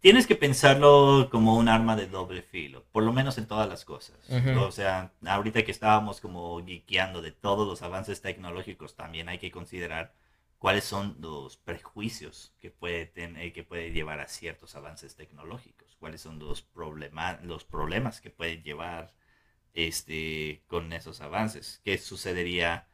[0.00, 3.84] Tienes que pensarlo como un arma de doble filo, por lo menos en todas las
[3.84, 4.16] cosas.
[4.56, 9.50] O sea, ahorita que estábamos como geekeando de todos los avances tecnológicos, también hay que
[9.50, 10.14] considerar
[10.58, 16.20] cuáles son los prejuicios que puede, tener, que puede llevar a ciertos avances tecnológicos, cuáles
[16.20, 19.14] son los, problema, los problemas que pueden llevar
[19.74, 22.88] este, con esos avances, qué sucedería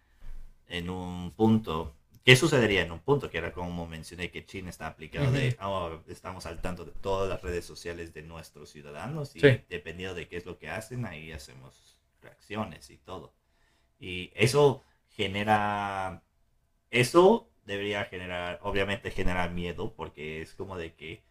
[0.68, 3.30] en un punto ¿Qué sucedería en un punto?
[3.30, 7.28] Que era como mencioné que China está aplicado de, oh, estamos al tanto de todas
[7.28, 9.60] las redes sociales de nuestros ciudadanos y Sí.
[9.68, 13.34] dependiendo de qué es lo que hacen, ahí hacemos reacciones y todo.
[13.98, 16.22] Y eso genera,
[16.90, 21.22] eso debería generar, obviamente genera miedo porque es como de que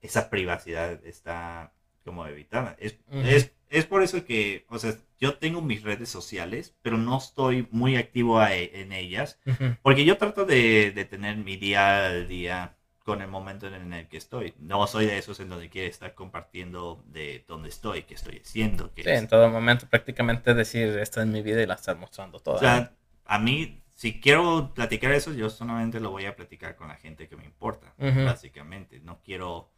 [0.00, 1.72] esa privacidad está
[2.04, 2.76] como evitada.
[2.78, 7.18] Es, es, es por eso que, o sea, yo tengo mis redes sociales, pero no
[7.18, 9.38] estoy muy activo a- en ellas
[9.82, 14.08] porque yo trato de, de tener mi día al día con el momento en el
[14.08, 14.54] que estoy.
[14.58, 18.92] No soy de esos en donde quiero estar compartiendo de dónde estoy, qué estoy haciendo.
[18.94, 22.38] Qué Sí, en todo momento prácticamente decir, esta es mi vida y la estás mostrando
[22.38, 22.56] toda.
[22.56, 22.92] O sea,
[23.24, 27.28] a mí, si quiero platicar eso, yo solamente lo voy a platicar con la gente
[27.28, 27.94] que me importa,
[28.26, 29.00] básicamente.
[29.00, 29.70] No quiero,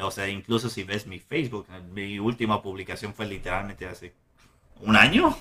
[0.00, 4.14] o sea, incluso si ves mi Facebook, mi última publicación fue literalmente hace
[4.80, 5.36] un año.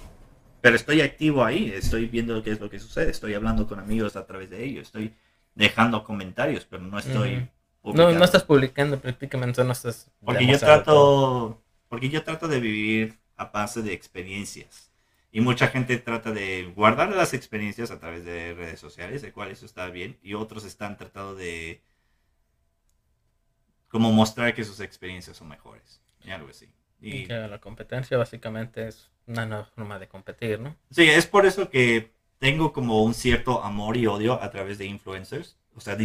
[0.62, 4.16] Pero estoy activo ahí, estoy viendo qué es lo que sucede, estoy hablando con amigos
[4.16, 5.14] a través de ello, estoy
[5.54, 7.48] dejando comentarios, pero no estoy no,
[7.82, 8.20] publicando.
[8.20, 10.12] no estás publicando, prácticamente no estás...
[10.26, 14.92] Porque yo trato, porque yo trato de vivir a base de experiencias.
[15.32, 19.52] Y mucha gente trata de guardar las experiencias a través de redes sociales, el cual
[19.52, 20.18] eso está bien.
[20.24, 21.82] Y otros están tratando de
[23.88, 26.02] como mostrar que sus experiencias son mejores.
[26.24, 26.70] Y algo así.
[27.00, 30.76] Y Y que la competencia básicamente es una nueva forma de competir, ¿no?
[30.90, 34.86] sí, es por eso que tengo como un cierto amor y odio a través de
[34.86, 35.58] influencers.
[35.76, 35.98] O sea,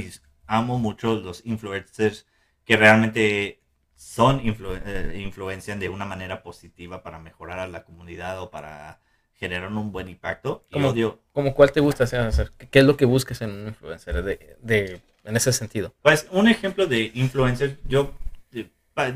[0.47, 2.27] amo mucho los influencers
[2.65, 3.61] que realmente
[3.95, 9.01] son influ- eh, influencian de una manera positiva para mejorar a la comunidad o para
[9.35, 10.67] generar un buen impacto.
[10.69, 12.53] Y Como- odio, Como cuál te gusta hacer, hacer?
[12.71, 15.95] ¿Qué es lo que buscas en un influencer de, de, en ese sentido?
[16.03, 18.13] pues un ejemplo de influencers, yo
[18.53, 18.71] eh,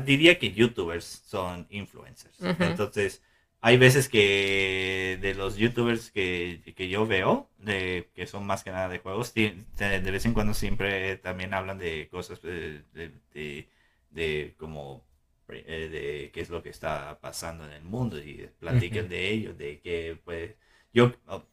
[0.05, 2.35] diría que youtubers son influencers.
[2.59, 3.21] Entonces,
[3.61, 8.71] hay veces que de los youtubers que, que yo veo, de, que son más que
[8.71, 13.11] nada de juegos, de, de vez en cuando siempre también hablan de cosas eh, de,
[13.33, 13.69] de,
[14.11, 15.03] de como
[15.49, 19.09] eh, de qué es lo que está pasando en el mundo y platican Ujú.
[19.09, 20.55] de ello, de que pues
[20.93, 21.43] yo oh,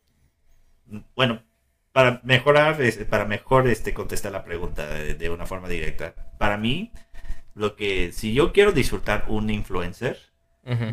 [1.15, 1.43] bueno,
[1.95, 2.77] para mejorar,
[3.09, 6.13] para mejor este contestar la pregunta de, de una forma directa.
[6.39, 6.91] Para mí,
[7.55, 10.19] lo que si yo quiero disfrutar un influencer,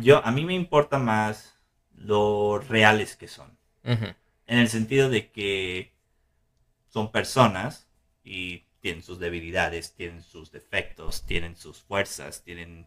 [0.00, 1.56] yo a mí me importa más
[1.92, 4.14] lo reales que son, en
[4.46, 5.92] el sentido de que
[6.88, 7.88] son personas
[8.22, 12.86] y tienen sus debilidades, tienen sus defectos, tienen sus fuerzas, tienen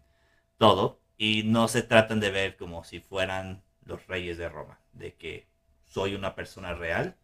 [0.57, 5.15] todo y no se tratan de ver como si fueran los reyes de Roma, de
[5.15, 5.49] que
[5.83, 7.17] soy una persona real,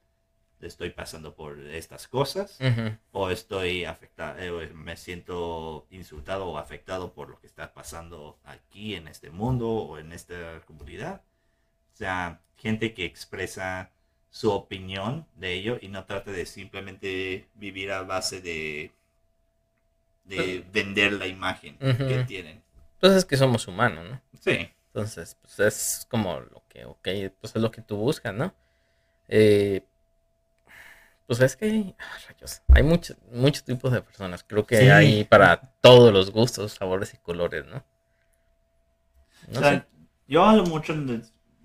[0.68, 2.58] estoy pasando por estas cosas
[3.12, 8.96] o estoy afectado, eh, me siento insultado o afectado por lo que está pasando aquí
[8.96, 11.22] en este mundo o en esta comunidad,
[11.94, 13.92] O sea, gente que expresa
[14.30, 18.92] su opinión de ello y no trata de simplemente vivir a base de,
[20.24, 22.64] de vender la imagen que tienen.
[23.00, 24.22] Pues es que somos humanos, ¿no?
[24.40, 24.70] Sí.
[24.88, 27.08] Entonces, pues es como lo que, ok,
[27.40, 28.54] pues es lo que tú buscas, ¿no?
[29.28, 29.84] Eh,
[31.32, 34.44] pues es que ah, hay muchos muchos tipos de personas.
[34.44, 37.86] Creo que hay para todos los gustos, sabores y colores, ¿no?
[39.56, 39.88] o sea,
[40.28, 40.94] yo hablo mucho,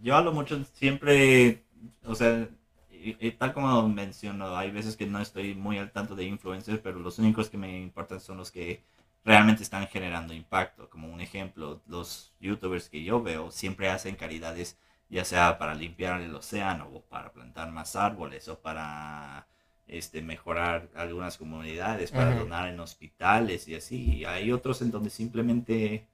[0.00, 1.64] yo hablo mucho siempre,
[2.04, 2.48] o sea,
[2.92, 7.00] y, tal como menciono, hay veces que no estoy muy al tanto de influencers, pero
[7.00, 8.84] los únicos que me importan son los que
[9.24, 10.88] realmente están generando impacto.
[10.88, 16.20] Como un ejemplo, los youtubers que yo veo siempre hacen caridades, ya sea para limpiar
[16.20, 19.48] el océano o para plantar más árboles o para
[19.87, 24.24] este, mejorar algunas comunidades, para donar en hospitales y así.
[24.24, 26.07] hay otros en donde simplemente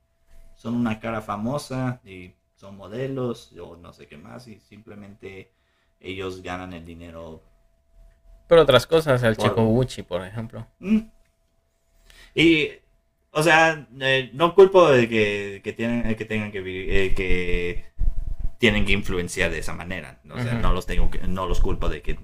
[0.56, 5.50] son una cara famosa y son modelos o no sé qué más y simplemente
[6.00, 7.42] ellos ganan el dinero.
[8.46, 10.66] Pero otras cosas, el chico Gucci, por ejemplo.
[10.78, 11.00] Mm.
[12.34, 12.68] Y,
[13.30, 17.92] o sea, eh, no culpo de que, tienen, que tengan que eh, que
[18.58, 20.20] tienen que influenciar de esa manera.
[20.30, 22.18] O sea, no los tengo que, no los culpo de que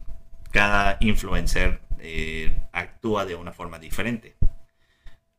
[0.50, 4.36] cada influencer eh, actúa de una forma diferente.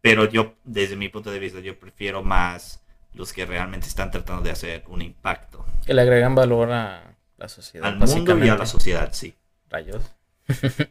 [0.01, 2.82] Pero yo, desde mi punto de vista, yo prefiero más
[3.14, 5.66] los que realmente están tratando de hacer un impacto.
[5.86, 7.88] Que le agregan valor a la sociedad.
[7.88, 9.34] Al mundo y a la sociedad, sí.
[9.70, 10.03] Rayos.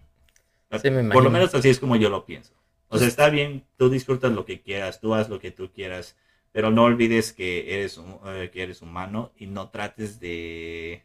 [1.12, 2.52] Por lo menos así es como yo lo pienso.
[2.88, 6.16] O sea, está bien, tú disfrutas lo que quieras, tú haz lo que tú quieras,
[6.52, 11.04] pero no olvides que eres, eh, que eres humano y no trates de,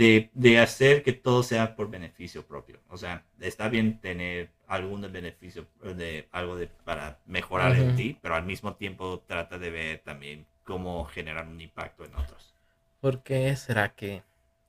[0.00, 2.80] de, hacer que todo sea por beneficio propio.
[2.88, 8.34] O sea, está bien tener algún beneficio de algo de, para mejorar en ti, pero
[8.34, 12.54] al mismo tiempo trata de ver también cómo generar un impacto en otros.
[13.00, 14.22] ¿Por qué será que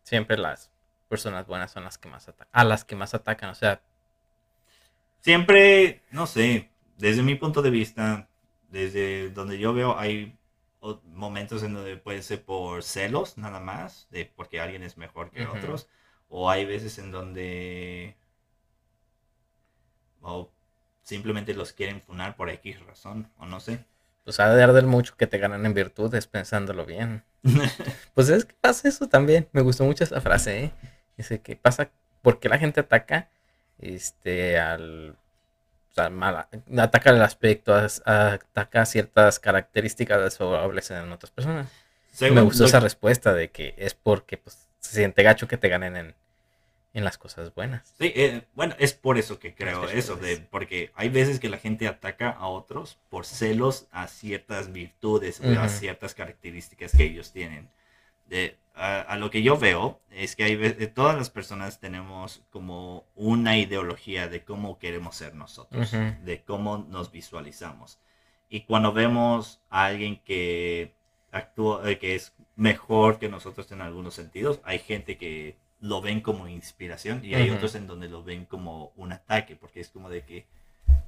[0.03, 0.69] siempre las
[1.07, 2.49] personas buenas son las que más atacan?
[2.51, 3.81] A las que más atacan, o sea.
[5.21, 8.27] Siempre, no sé, desde mi punto de vista,
[8.69, 10.35] desde donde yo veo, hay
[11.03, 15.45] momentos en donde puede ser por celos nada más, de porque alguien es mejor que
[15.45, 15.87] otros,
[16.27, 18.15] o hay veces en donde
[20.21, 20.49] o
[21.03, 23.83] simplemente los quieren funar por X razón, o no sé.
[24.23, 27.23] Pues ha de arder mucho que te ganan en virtudes pensándolo bien.
[28.13, 29.47] pues es que pasa eso también.
[29.51, 30.71] Me gustó mucho esa frase, ¿eh?
[31.17, 31.89] Dice que pasa
[32.21, 33.29] porque la gente ataca
[33.79, 35.17] este al
[35.91, 36.09] o sea,
[36.83, 41.67] ataca el aspecto, ataca ciertas características desagradables en otras personas.
[42.19, 45.97] Me gustó esa respuesta de que es porque pues, se siente gacho que te ganen
[45.97, 46.15] en,
[46.93, 47.93] en las cosas buenas.
[47.99, 51.57] Sí, eh, bueno, es por eso que creo eso, de, porque hay veces que la
[51.57, 57.31] gente ataca a otros por celos a ciertas virtudes o a ciertas características que ellos
[57.31, 57.69] tienen.
[58.31, 63.57] De, a, lo que yo veo es que hay todas las personas tenemos como una
[63.57, 67.99] ideología de cómo queremos ser nosotros, de cómo nos visualizamos.
[68.49, 70.93] Y cuando vemos a alguien que
[71.31, 76.21] actúa, eh, que es mejor que nosotros en algunos sentidos, hay gente que lo ven
[76.21, 80.09] como inspiración y hay otros en donde lo ven como un ataque, porque es como
[80.09, 80.45] de que,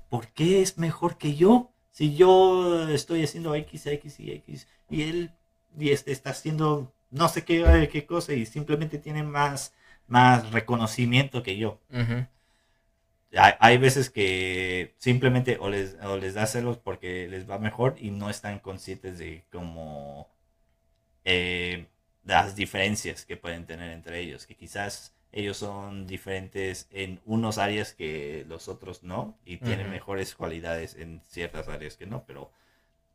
[0.10, 1.72] ¿por qué es mejor que yo?
[1.92, 5.32] Si yo estoy haciendo X, X y X y él
[5.78, 9.74] y este está haciendo no sé qué, qué cosa y simplemente tiene más,
[10.08, 11.80] más reconocimiento que yo.
[13.36, 18.12] hay, veces que simplemente o les, o les da celos porque les va mejor y
[18.12, 20.30] no están conscientes de cómo...
[21.26, 21.88] Eh,
[22.26, 27.94] las diferencias que pueden tener entre ellos, que quizás ellos son diferentes en unos áreas
[27.94, 32.52] que los otros no y tienen mejores cualidades en ciertas áreas que no, pero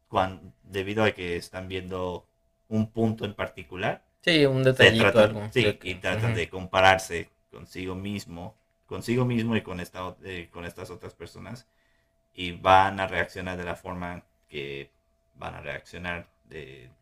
[0.08, 2.27] cuando, debido a que están viendo
[2.68, 8.56] un punto en particular, sí, un detallito, sí, y tratan de compararse consigo mismo,
[8.86, 11.66] consigo mismo y con esta eh, con estas otras personas
[12.34, 14.90] y van a reaccionar de la forma que
[15.34, 16.28] van a reaccionar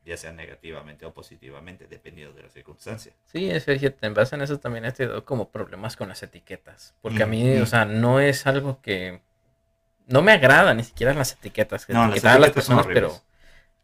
[0.05, 3.13] ya sea negativamente o positivamente, dependiendo de la circunstancia.
[3.27, 6.95] Sí, es cierto, en base en eso también he tenido como problemas con las etiquetas,
[7.01, 9.21] porque a mí, o sea, no es algo que...
[10.07, 13.21] No me agrada ni siquiera las etiquetas, no, las, etiquetas las personas, pero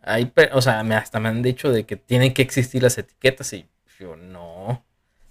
[0.03, 3.53] hay, o sea, me, hasta me han dicho de que tienen que existir las etiquetas
[3.53, 4.85] y yo no,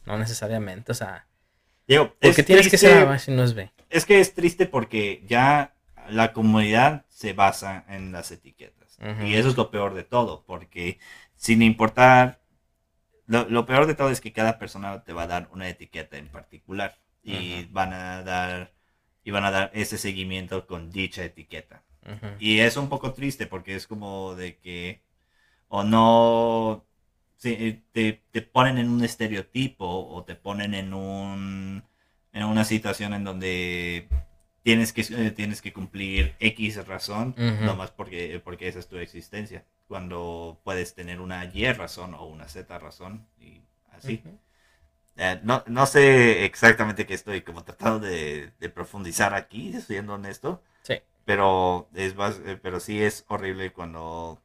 [0.05, 1.27] no necesariamente, o sea...
[1.87, 3.71] Digo, porque tienes que ser si no es B.
[3.89, 5.73] Es que es triste porque ya
[6.09, 8.97] la comunidad se basa en las etiquetas.
[9.25, 10.99] Y eso es lo peor de todo, porque
[11.35, 12.39] sin importar,
[13.25, 16.27] lo, peor de todo es que cada persona te va a dar una etiqueta en
[16.27, 18.73] particular y van a dar
[19.23, 21.83] y van a dar ese seguimiento con dicha etiqueta.
[22.39, 25.01] Y es un poco triste porque es como de que
[25.69, 26.85] o no
[27.37, 31.83] sí, te, te ponen en un estereotipo o te ponen en un
[32.33, 34.07] en una situación en donde
[34.63, 37.65] tienes que, eh, tienes que cumplir X razón, Ujú.
[37.65, 39.65] nomás porque, porque esa es tu existencia.
[39.87, 44.23] Cuando puedes tener una Y razón o una Z razón y así.
[45.17, 50.63] Eh, no, no sé exactamente qué estoy como tratando de, de profundizar aquí, siendo honesto,
[50.83, 51.01] Sí.
[51.25, 54.41] Pero es más, eh, pero sí es horrible cuando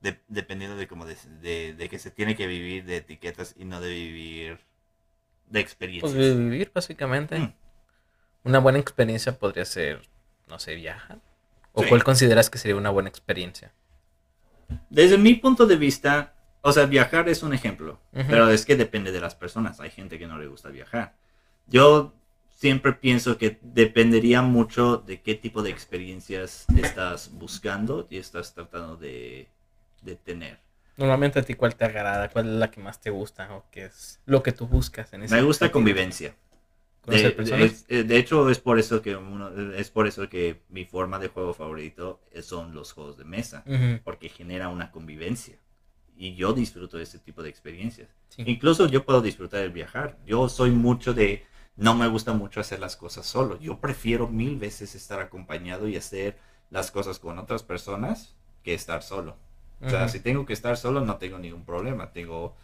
[0.00, 3.64] de- dependiendo de cómo de, de- de que se tiene que vivir de etiquetas y
[3.64, 4.58] no de vivir
[5.46, 6.12] de experiencias.
[6.12, 7.38] Pues vivir, básicamente.
[7.38, 7.54] Mm.
[8.44, 10.08] Una buena experiencia podría ser,
[10.48, 11.20] no sé, viajar.
[11.72, 11.88] ¿O Sí.
[11.88, 13.72] cuál consideras que sería una buena experiencia?
[14.88, 19.12] Desde mi punto de vista, o sea, viajar es un ejemplo, pero es que depende
[19.12, 19.80] de las personas.
[19.80, 21.14] Hay gente que no le gusta viajar.
[21.66, 22.14] Yo
[22.60, 28.96] siempre pienso que dependería mucho de qué tipo de experiencias estás buscando y estás tratando
[28.96, 29.48] de,
[30.02, 30.58] de tener.
[30.98, 33.86] Normalmente a ti cuál te agrada, cuál es la que más te gusta o qué
[33.86, 36.34] es lo que tú buscas en ese Me gusta convivencia.
[37.06, 37.86] Conocer De, personas.
[37.88, 41.28] de- de hecho, es por eso que uno- es por eso que mi forma de
[41.28, 43.64] juego favorito son los juegos de mesa,
[44.04, 45.56] porque genera una convivencia.
[46.16, 48.08] Y yo disfruto de ese tipo de experiencias.
[48.28, 48.42] sí.
[48.46, 50.18] Incluso yo puedo disfrutar el viajar.
[50.26, 51.46] Yo soy mucho de...
[51.76, 53.58] No me gusta mucho hacer las cosas solo.
[53.58, 56.36] Yo prefiero mil veces estar acompañado y hacer
[56.70, 59.36] las cosas con otras personas que estar solo.
[59.82, 62.12] O sea, si tengo que estar solo no tengo ningún problema.
[62.12, 62.54] Tengo,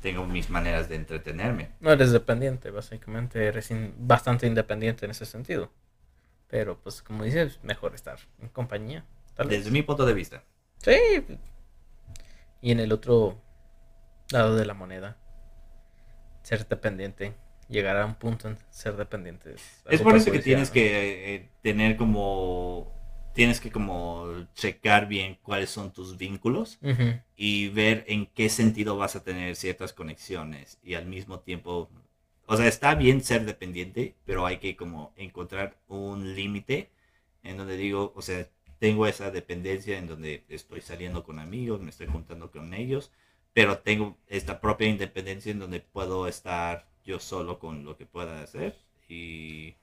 [0.00, 1.68] tengo mis maneras de entretenerme.
[1.80, 5.70] No eres dependiente, básicamente eres in- bastante independiente en ese sentido.
[6.48, 9.04] Pero pues como dices, mejor estar en compañía.
[9.34, 9.58] Tal vez.
[9.58, 10.42] Desde mi punto de vista.
[10.78, 10.96] Sí.
[12.62, 13.38] Y en el otro
[14.30, 15.18] lado de la moneda,
[16.42, 17.34] ser dependiente.
[17.72, 19.54] Llegar a un punto en ser dependiente.
[19.88, 20.74] Es por eso que tienes ¿no?
[20.74, 22.92] que eh, tener como...
[23.34, 26.78] Tienes que como checar bien cuáles son tus vínculos
[27.34, 31.88] y ver en qué sentido vas a tener ciertas conexiones y al mismo tiempo,
[32.44, 36.90] o sea, está bien ser dependiente, pero hay que como encontrar un límite
[37.42, 38.46] en donde digo, o sea,
[38.78, 43.12] tengo esa dependencia en donde estoy saliendo con amigos, me estoy juntando con ellos,
[43.54, 48.42] pero tengo esta propia independencia en donde puedo estar yo solo con lo que pueda
[48.42, 48.76] hacer
[49.08, 49.74] y,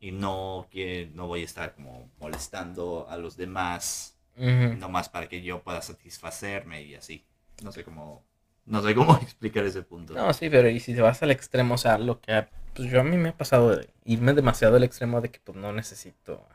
[0.00, 4.74] y no, que, no voy a estar como molestando a los demás ujú.
[4.78, 7.24] nomás para que yo pueda satisfacerme y así.
[7.62, 8.24] No sé cómo,
[8.66, 10.14] no sé cómo explicar ese punto.
[10.14, 13.00] No, sí, pero y si te vas al extremo, o sea, lo que pues yo
[13.00, 16.46] a mí me ha pasado de irme demasiado al extremo de que pues no necesito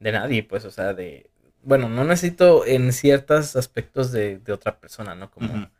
[0.00, 1.30] de nadie, pues, o sea, de
[1.62, 5.30] bueno, no necesito en ciertos aspectos de, de otra persona, ¿no?
[5.30, 5.70] Como.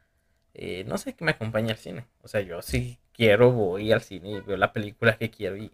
[0.55, 2.07] Eh, no sé, que me acompañe al cine.
[2.23, 5.71] O sea, yo si quiero voy al cine y veo la película que quiero y,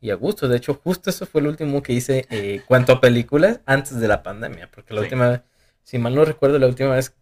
[0.00, 0.48] y a gusto.
[0.48, 4.08] De hecho, justo eso fue lo último que hice eh, cuanto a películas antes de
[4.08, 4.70] la pandemia.
[4.70, 5.04] Porque la Sí.
[5.06, 5.40] última vez,
[5.82, 7.14] si mal no recuerdo, la última vez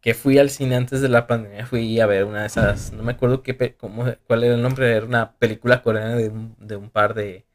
[0.00, 3.02] que fui al cine antes de la pandemia fui a ver una de esas, no
[3.02, 6.76] me acuerdo qué, cómo, cuál era el nombre, era una película coreana de un, de
[6.76, 7.46] un par de,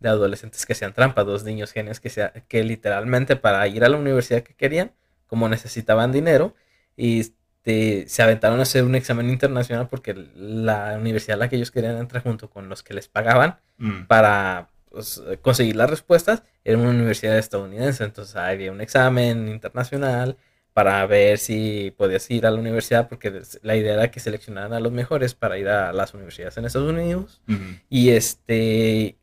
[0.00, 3.88] de adolescentes que hacían trampa, dos niños genios que, se, que literalmente para ir a
[3.88, 4.92] la universidad que querían,
[5.28, 6.54] como necesitaban dinero,
[6.96, 7.32] y
[7.64, 11.70] este, se aventaron a hacer un examen internacional porque la universidad a la que ellos
[11.70, 14.06] querían entrar junto con los que les pagaban Mm.
[14.06, 18.04] para pues, conseguir las respuestas era una universidad estadounidense.
[18.04, 20.36] Entonces había un examen internacional
[20.72, 24.80] para ver si podías ir a la universidad porque la idea era que seleccionaran a
[24.80, 27.40] los mejores para ir a las universidades en Estados Unidos.
[27.48, 27.58] Ujú.
[27.88, 29.16] Y este.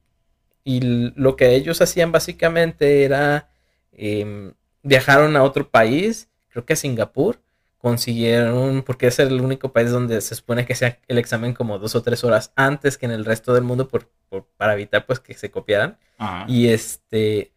[0.64, 0.82] Y
[1.16, 3.50] lo que ellos hacían básicamente era.
[3.92, 7.40] em, viajaron a otro país, creo que a Singapur.
[7.80, 11.96] Consiguieron, porque es el único país donde se supone que sea el examen como dos
[11.96, 15.20] o tres horas antes que en el resto del mundo por, por- para evitar pues
[15.22, 15.98] que se copiaran.
[16.18, 16.46] Ajá.
[16.50, 17.54] Y este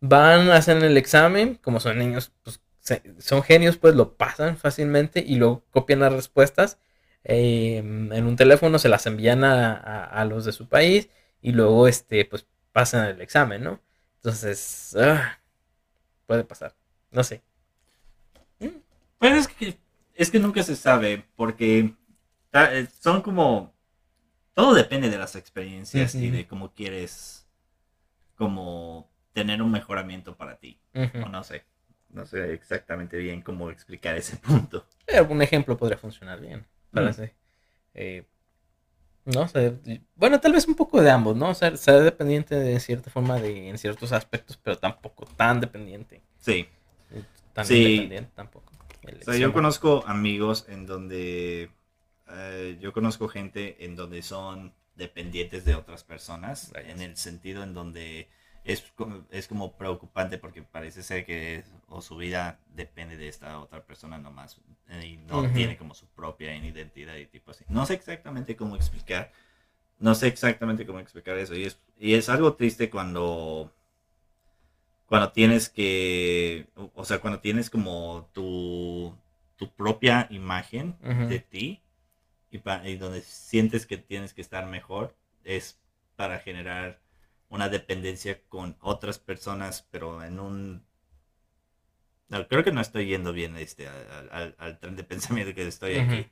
[0.00, 5.22] van, hacen el examen, como son niños, pues se- son genios, pues lo pasan fácilmente
[5.26, 6.78] y luego copian las respuestas
[7.24, 11.08] eh, en un teléfono, se las envían a, a- a los de su país
[11.42, 13.80] y luego este pues pasan el examen, ¿no?
[14.16, 15.38] Entonces, ah,
[16.26, 16.74] puede pasar,
[17.10, 17.42] no sé.
[19.18, 19.78] Pues es que,
[20.14, 21.94] es que nunca se sabe, porque
[22.52, 23.74] eh, son como...
[24.54, 27.46] Todo depende de las experiencias y de cómo quieres
[28.36, 30.78] como tener un mejoramiento para ti.
[30.94, 31.64] O no sé.
[32.08, 34.86] No sé exactamente bien cómo explicar ese punto.
[35.04, 37.34] Pero un ejemplo podría funcionar bien, parece.
[37.92, 38.24] Eh,
[39.26, 39.76] no sé,
[40.14, 41.52] bueno, tal vez un poco de ambos, ¿no?
[41.52, 46.22] Ser, ser dependiente de cierta forma de, en ciertos aspectos, pero tampoco tan dependiente.
[46.38, 46.66] Sí.
[47.52, 47.74] Tan Sí.
[47.84, 48.72] independiente tampoco.
[49.20, 51.70] O sea, yo conozco amigos en donde
[52.28, 57.74] eh, yo conozco gente en donde son dependientes de otras personas, en el sentido en
[57.74, 58.28] donde
[58.64, 63.60] es como, es como preocupante porque parece ser que o su vida depende de esta
[63.60, 64.60] otra persona nomás
[65.04, 67.64] y no tiene como su propia identidad y tipo así.
[67.68, 69.32] No sé exactamente cómo explicar,
[70.00, 73.72] no sé exactamente cómo explicar eso y es, y es algo triste cuando
[75.06, 79.16] cuando tienes que, o sea, cuando tienes como tu,
[79.56, 80.96] tu propia imagen
[81.28, 81.80] de ti
[82.50, 85.14] y, y, donde sientes que tienes que estar mejor,
[85.44, 85.78] es
[86.16, 87.00] para generar
[87.48, 90.84] una dependencia con otras personas, pero en un...
[92.28, 96.26] No, creo que no estoy yendo bien este, al, tren de pensamiento que estoy aquí.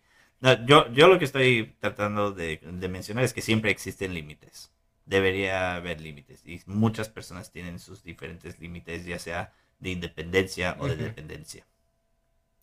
[0.67, 4.73] yo, yo lo que estoy tratando de, de mencionar es que siempre existen límites
[5.07, 6.47] debería haber límites.
[6.47, 11.67] Y muchas personas tienen sus diferentes límites, ya sea de independencia o de dependencia.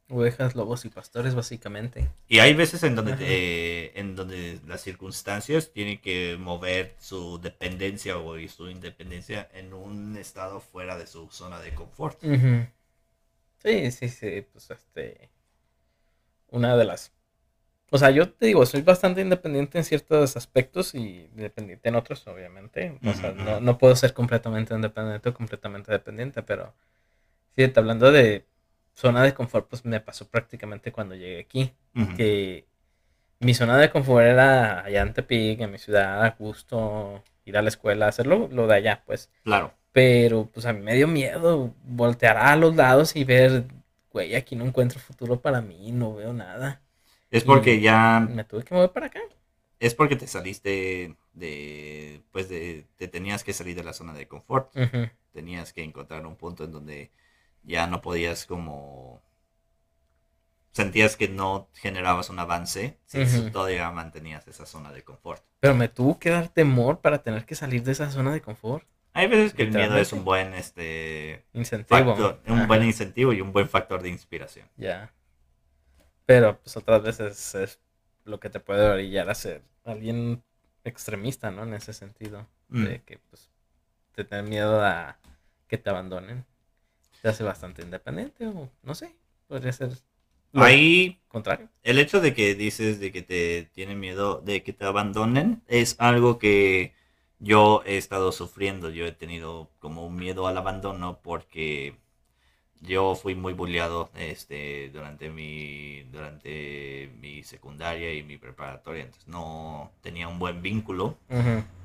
[0.09, 2.09] Ovejas, lobos y pastores, básicamente.
[2.27, 8.35] Y hay veces en donde, en donde las circunstancias tienen que mover su dependencia o
[8.49, 12.21] su independencia en un estado fuera de su zona de confort.
[13.63, 14.45] Sí, sí, sí.
[14.51, 15.29] Pues este.
[16.49, 17.13] Una de las
[17.93, 22.25] o sea, yo te digo, soy bastante independiente en ciertos aspectos y independiente en otros,
[22.25, 22.97] obviamente.
[23.03, 26.73] O sea, no, no, puedo ser completamente independiente o completamente dependiente, pero
[27.53, 28.45] fíjate, hablando de
[28.93, 31.73] zona de confort, pues me pasó prácticamente cuando llegué aquí.
[32.15, 32.65] Que
[33.39, 37.61] mi zona de confort era allá en Tepic, en mi ciudad, a gusto, ir a
[37.61, 39.29] la escuela, hacerlo lo de allá, pues.
[39.43, 39.73] Claro.
[39.91, 43.65] Pero pues a mí me dio miedo voltear a los lados y ver,
[44.13, 46.80] güey, aquí no encuentro futuro para mí, no veo nada.
[47.31, 48.19] Es porque ya...
[48.29, 49.21] Me tuve que mover para acá.
[49.79, 52.21] Es porque te saliste de...
[52.31, 52.85] Pues de...
[52.97, 54.71] Te tenías que salir de la zona de confort.
[55.31, 57.11] Tenías que encontrar un punto en donde
[57.63, 59.23] ya no podías como...
[60.73, 65.43] Sentías que no generabas un avance si todavía mantenías esa zona de confort.
[65.59, 68.85] Pero me tuvo que dar temor para tener que salir de esa zona de confort.
[69.13, 72.37] Hay veces que el miedo es un buen este incentivo.
[72.47, 74.67] un buen incentivo y un buen factor de inspiración.
[74.77, 75.11] Ya.
[76.31, 77.79] Pero pues otras veces es
[78.23, 80.41] lo que te puede orillar a ser alguien
[80.85, 81.63] extremista, ¿no?
[81.63, 82.47] En ese sentido.
[82.69, 82.85] Mm.
[82.85, 83.49] De que pues
[84.15, 85.17] te ten miedo a
[85.67, 86.45] que te abandonen.
[87.21, 89.13] Te hace bastante independiente o no sé.
[89.47, 89.91] Podría ser
[90.53, 91.69] Ahí, contrario.
[91.83, 95.95] El hecho de que dices de que te tiene miedo de que te abandonen es
[95.99, 96.93] algo que
[97.39, 98.89] yo he estado sufriendo.
[98.89, 101.95] Yo he tenido como un miedo al abandono porque
[102.81, 109.91] yo fui muy bulleado este, durante, mi, durante mi secundaria y mi preparatoria, entonces no
[110.01, 111.17] tenía un buen vínculo.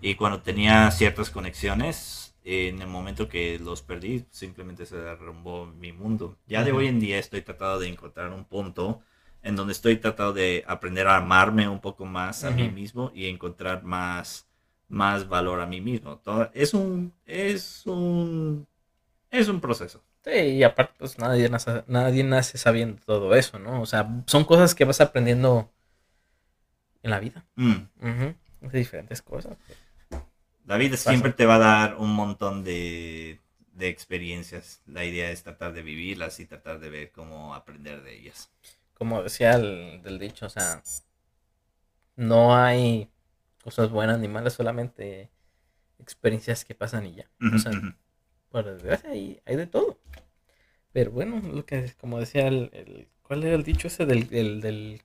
[0.01, 5.93] Y cuando tenía ciertas conexiones, en el momento que los perdí, simplemente se derrumbó mi
[5.93, 6.39] mundo.
[6.47, 9.03] Ya de hoy en día estoy tratando de encontrar un punto
[9.43, 13.27] en donde estoy tratando de aprender a amarme un poco más a mí mismo y
[13.27, 14.47] encontrar más,
[14.89, 16.19] más valor a mí mismo.
[16.19, 18.67] Todo, es un, es un,
[19.31, 20.03] es un proceso.
[20.27, 23.81] Sí, y aparte, pues nadie nace, nadie nace sabiendo todo eso, ¿no?
[23.81, 25.73] O sea, son cosas que vas aprendiendo
[27.05, 27.47] en la vida.
[27.55, 27.85] Mm.
[28.73, 29.57] Diferentes cosas.
[30.65, 33.41] La vida siempre te va a dar un montón de,
[33.73, 34.83] de experiencias.
[34.85, 38.51] La idea es tratar de vivirlas y tratar de ver cómo aprender de ellas.
[38.95, 40.83] Como decía el del dicho, o sea,
[42.17, 43.09] no hay
[43.63, 45.31] cosas buenas ni malas, solamente
[46.01, 47.31] experiencias que pasan y ya.
[47.55, 47.71] O sea,
[48.51, 50.01] por desgracia hay, hay de todo.
[50.97, 55.03] Pero bueno, lo que como decía el, ¿cuál era el dicho ese del, del,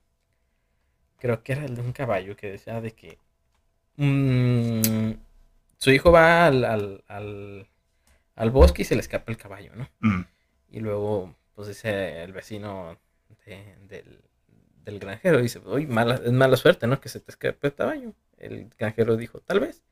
[1.18, 3.18] creo que era el de un caballo que decía de que
[3.96, 5.12] mm,
[5.76, 7.68] su hijo va al, al,
[8.36, 9.90] al, bosque y se le escapa el caballo, ¿no?
[10.00, 10.24] Mm.
[10.70, 12.98] Y luego, pues dice el vecino
[13.44, 14.22] del,
[14.86, 17.02] del granjero, dice, uy, mala, es mala suerte, ¿no?
[17.02, 18.14] Que se te escape el caballo.
[18.38, 19.82] El granjero dijo, tal vez.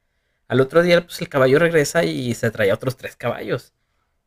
[0.49, 3.75] Al otro día, pues el caballo regresa y se trae otros tres caballos.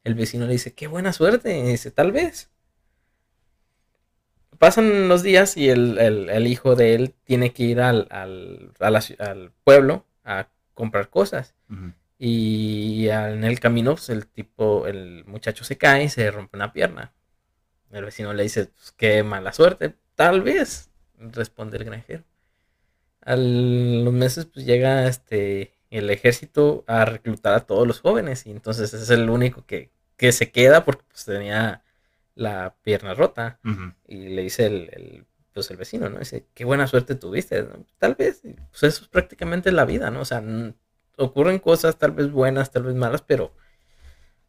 [0.04, 1.58] El vecino le dice, qué buena suerte.
[1.58, 2.50] Y dice, tal vez.
[4.60, 10.48] Pasan los días y el, hijo de él tiene que ir al, al, pueblo a
[10.74, 11.56] comprar cosas.
[12.18, 16.72] Y en el camino, pues, el tipo, el muchacho se cae y se rompe una
[16.72, 17.14] pierna.
[17.92, 19.96] El vecino le dice, pues, qué mala suerte.
[20.16, 22.24] Tal vez, responde el granjero.
[23.22, 28.52] A los meses, pues llega este el ejército a reclutar a todos los jóvenes y
[28.52, 29.92] entonces es el único que,
[30.32, 31.84] se queda porque pues tenía
[32.34, 33.60] la pierna rota
[34.08, 36.20] y le dice el, pues el vecino, ¿no?
[36.20, 37.68] Dice, qué buena suerte tuviste,
[38.00, 40.22] tal vez, pues eso es prácticamente la vida, ¿no?
[40.22, 40.42] O sea,
[41.18, 43.54] ocurren cosas tal vez buenas, tal vez malas, pero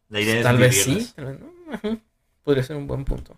[0.09, 1.13] la idea tal vez sí,
[2.43, 3.37] podría ser un buen punto.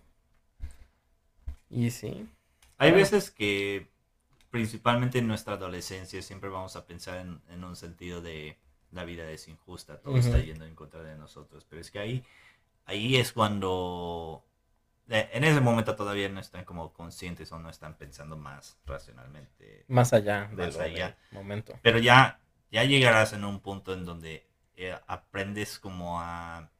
[1.70, 2.26] Y sí.
[2.78, 3.88] Hay veces que
[4.50, 8.58] principalmente en nuestra adolescencia siempre vamos a pensar en, un sentido de
[8.92, 12.24] la vida es injusta, todo está yendo en contra de nosotros, pero es que ahí,
[12.86, 14.44] ahí es cuando
[15.08, 19.84] eh, en ese momento todavía no están como conscientes o no están pensando más racionalmente.
[19.88, 21.16] Más allá Más del allá.
[21.30, 21.78] momento.
[21.82, 24.46] Pero ya, ya llegarás en un punto en donde
[24.76, 26.70] eh, aprendes como a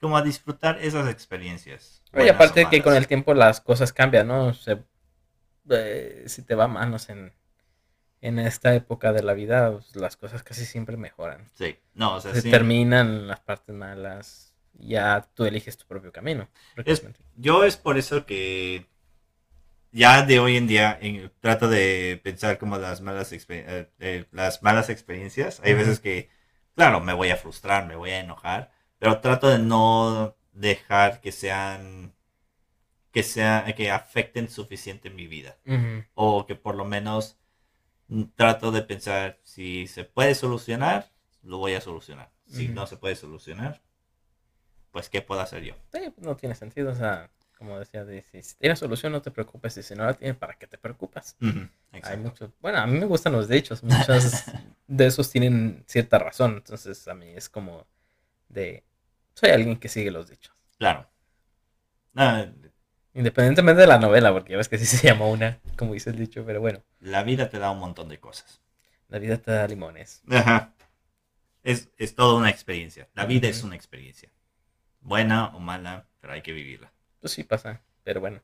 [0.00, 2.02] como a disfrutar esas experiencias.
[2.12, 4.54] Y buenas aparte que con el tiempo las cosas cambian, ¿no?
[4.54, 4.82] Se-
[5.70, 7.32] eh, si te va manos en,
[8.20, 11.46] en esta época de la vida, pues, las cosas casi siempre mejoran.
[11.54, 12.50] Sí, no, o sea, Se sí.
[12.50, 16.48] terminan las partes malas, ya tú eliges tu propio camino.
[16.84, 17.02] Es-
[17.36, 18.86] yo es por eso que
[19.92, 24.62] ya de hoy en día en- trato de pensar como las malas, eh, eh, las
[24.62, 25.60] malas experiencias.
[25.64, 26.30] Hay veces que,
[26.74, 31.32] claro, me voy a frustrar, me voy a enojar, pero trato de no dejar que
[31.32, 32.14] sean
[33.12, 36.04] que sea que afecten suficiente mi vida Ujú.
[36.14, 37.38] o que por lo menos
[38.08, 41.10] mm, trato de pensar si se puede solucionar
[41.42, 42.74] lo voy a solucionar si Ujú.
[42.74, 43.82] no se puede solucionar
[44.92, 48.42] pues qué puedo hacer yo Sí, no tiene sentido, o sea, como decía, de, si
[48.42, 51.36] si tienes solución no te preocupes, y si no la tienes, ¿para qué te preocupas?
[51.40, 52.28] Ujú, Hay exacto.
[52.28, 54.44] muchos, bueno, a mí me gustan los dichos, muchos
[54.86, 57.86] de esos tienen cierta razón, entonces a mí es como
[58.48, 58.84] de,
[59.34, 61.08] soy alguien que sigue los dichos, claro
[62.16, 62.46] Ah,
[63.20, 66.16] independientemente de la novela, porque ya ves que sí se llama una, como dice el
[66.16, 68.60] dicho, pero bueno, la vida te da un montón de cosas
[69.10, 70.22] la vida te da limones.
[70.30, 70.72] Ajá.
[71.62, 73.08] Es, es toda una experiencia.
[73.14, 74.30] La vida es una experiencia.
[75.00, 76.92] Buena o mala, pero hay que vivirla.
[77.20, 78.40] Pues sí pasa, pero bueno.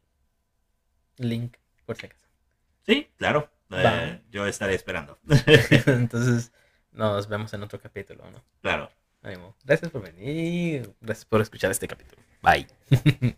[1.17, 2.26] link por si acaso.
[2.87, 3.49] Sí, claro.
[3.71, 5.19] eh, yo estaré esperando.
[5.85, 6.51] Entonces,
[6.91, 8.43] nos vemos en otro capítulo, ¿no?
[8.61, 8.89] claro.
[9.23, 9.55] Ánimo.
[9.65, 10.93] Gracias por venir.
[11.01, 12.21] Gracias por escuchar este capítulo.
[12.41, 12.67] Bye.